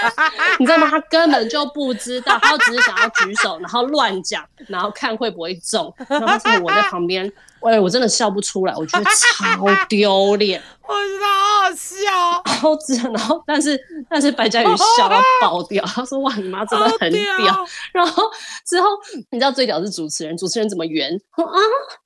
[0.58, 0.88] 你知道吗？
[0.90, 5.94] 他根本就不知道，他只是想要举手，然后乱讲，然后看会不会中。
[6.08, 10.62] 然后是我在旁边，喂， 我真的笑不出来，我觉得超丢脸。
[10.82, 14.66] 我觉得好好笑，然后之然后但是但是白嘉宇
[14.96, 17.66] 笑到爆掉，他说哇你妈真的很屌。
[17.92, 18.24] 然后
[18.66, 18.88] 之后
[19.30, 21.14] 你知道最屌的是主持人，主持人怎么圆？
[21.36, 21.44] 啊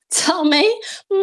[0.07, 0.61] 草莓，
[1.09, 1.17] 嗯，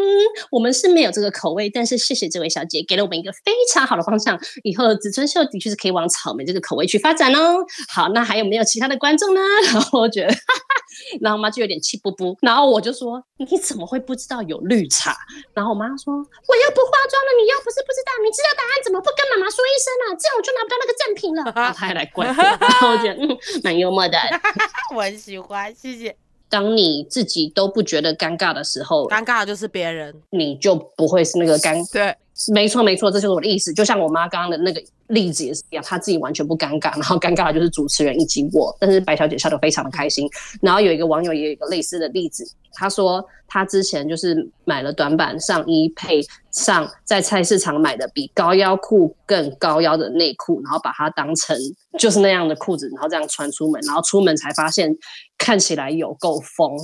[0.50, 7.56] 我们是没有这个口味，但是谢谢这位小姐给了我们一个非常好的方向，以后紫春秀的确是可以往草莓这个口味去发展哦。
[7.88, 9.40] 好，那还有没有其他的观众呢？
[9.72, 10.74] 然后我觉得，哈哈，
[11.20, 15.16] 然后我妈就有点气不不，然后我就说你怎么会不知道有绿茶？
[15.54, 20.16] 然后我妈说我又不化妆了，你又不是不知道，你知道答案怎么不跟妈妈说一声啊？
[20.18, 21.42] 这样我就拿不到那个赠品了。
[21.54, 24.18] 然后她还来怪我， 然后我觉得嗯蛮幽默的。
[24.94, 26.21] 我喜欢，谢谢。
[26.52, 31.82] 当你自己都不觉得尴尬的时候，尴尬的就是别人，你就不会是那个尴。
[31.90, 32.14] 对，
[32.52, 33.72] 没错没错，这就是我的意思。
[33.72, 34.82] 就像我妈刚刚的那个
[35.12, 38.74] 例子也是一样，她自己完全不尴尬，然后尴尬的就是主持人以及我。
[38.80, 40.28] 但是白小姐笑得非常的开心。
[40.60, 51.56] 然后有一个网友也有一个类似的例子，他说他之前就是买了短版上衣，配上在菜市场买的比高腰裤更高腰的内裤，然后把它当成
[51.98, 54.96] 就是那样的裤子，然后这样穿出门，然后出门才发现
[55.36, 56.76] 看起来有够疯。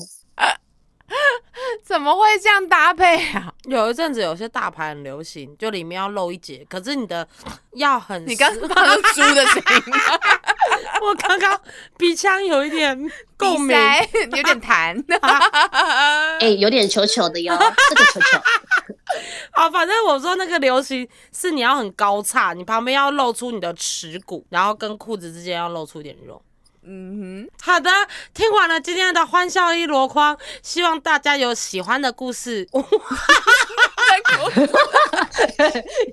[1.83, 3.53] 怎么会这样搭配啊？
[3.65, 7.27] 有一阵子有些大牌很流行，就里面要露一截，可是你的
[7.73, 9.93] 要很你刚实 刚放猪的声音，
[11.03, 11.59] 我刚刚
[11.97, 12.97] 鼻腔有一点
[13.37, 13.77] 共鸣，
[14.37, 15.03] 有点痰。
[16.41, 17.57] 哎、有点球球的哟，
[17.89, 18.39] 这个球球。
[19.53, 26.41] 好，反正我说那个流行是你要很高叉，你旁边要露出你的耻骨，然后跟裤子之间要露出一点肉。
[26.91, 27.91] 嗯哼好的，
[28.33, 32.67] 听完了今天的欢笑一箩筐，希望大家有喜欢的故事。
[32.73, 32.83] 哼，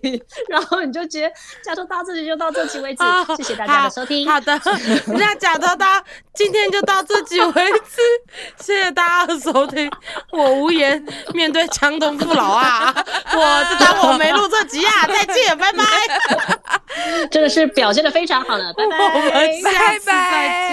[0.50, 1.32] 然后你就接，
[1.64, 4.30] 假如到这里就到这期为止，啊谢谢大家的收听。
[4.30, 4.60] 好的，
[5.08, 5.88] 那假头到
[6.34, 8.02] 今天就到这集为止，
[8.62, 9.90] 谢谢大家的收听。
[10.32, 11.02] 我无言
[11.34, 12.94] 面对强东父老啊，
[13.34, 15.86] 我就当我没录这集啊，再见，拜拜，
[17.32, 19.32] 真的是表现的非常好了，拜我们
[19.64, 19.72] 拜。
[19.72, 20.65] 下次再见。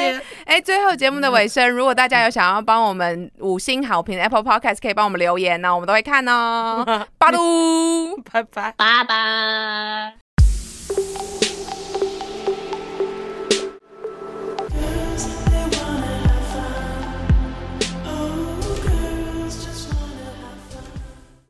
[0.44, 6.84] 哎，最后节目的尾声，如果大家有想要帮我们五星好评 Apple Podcast，可以帮我们留言呢，我们都会看哦。
[7.18, 7.30] 拜
[8.42, 10.14] 拜，拜拜。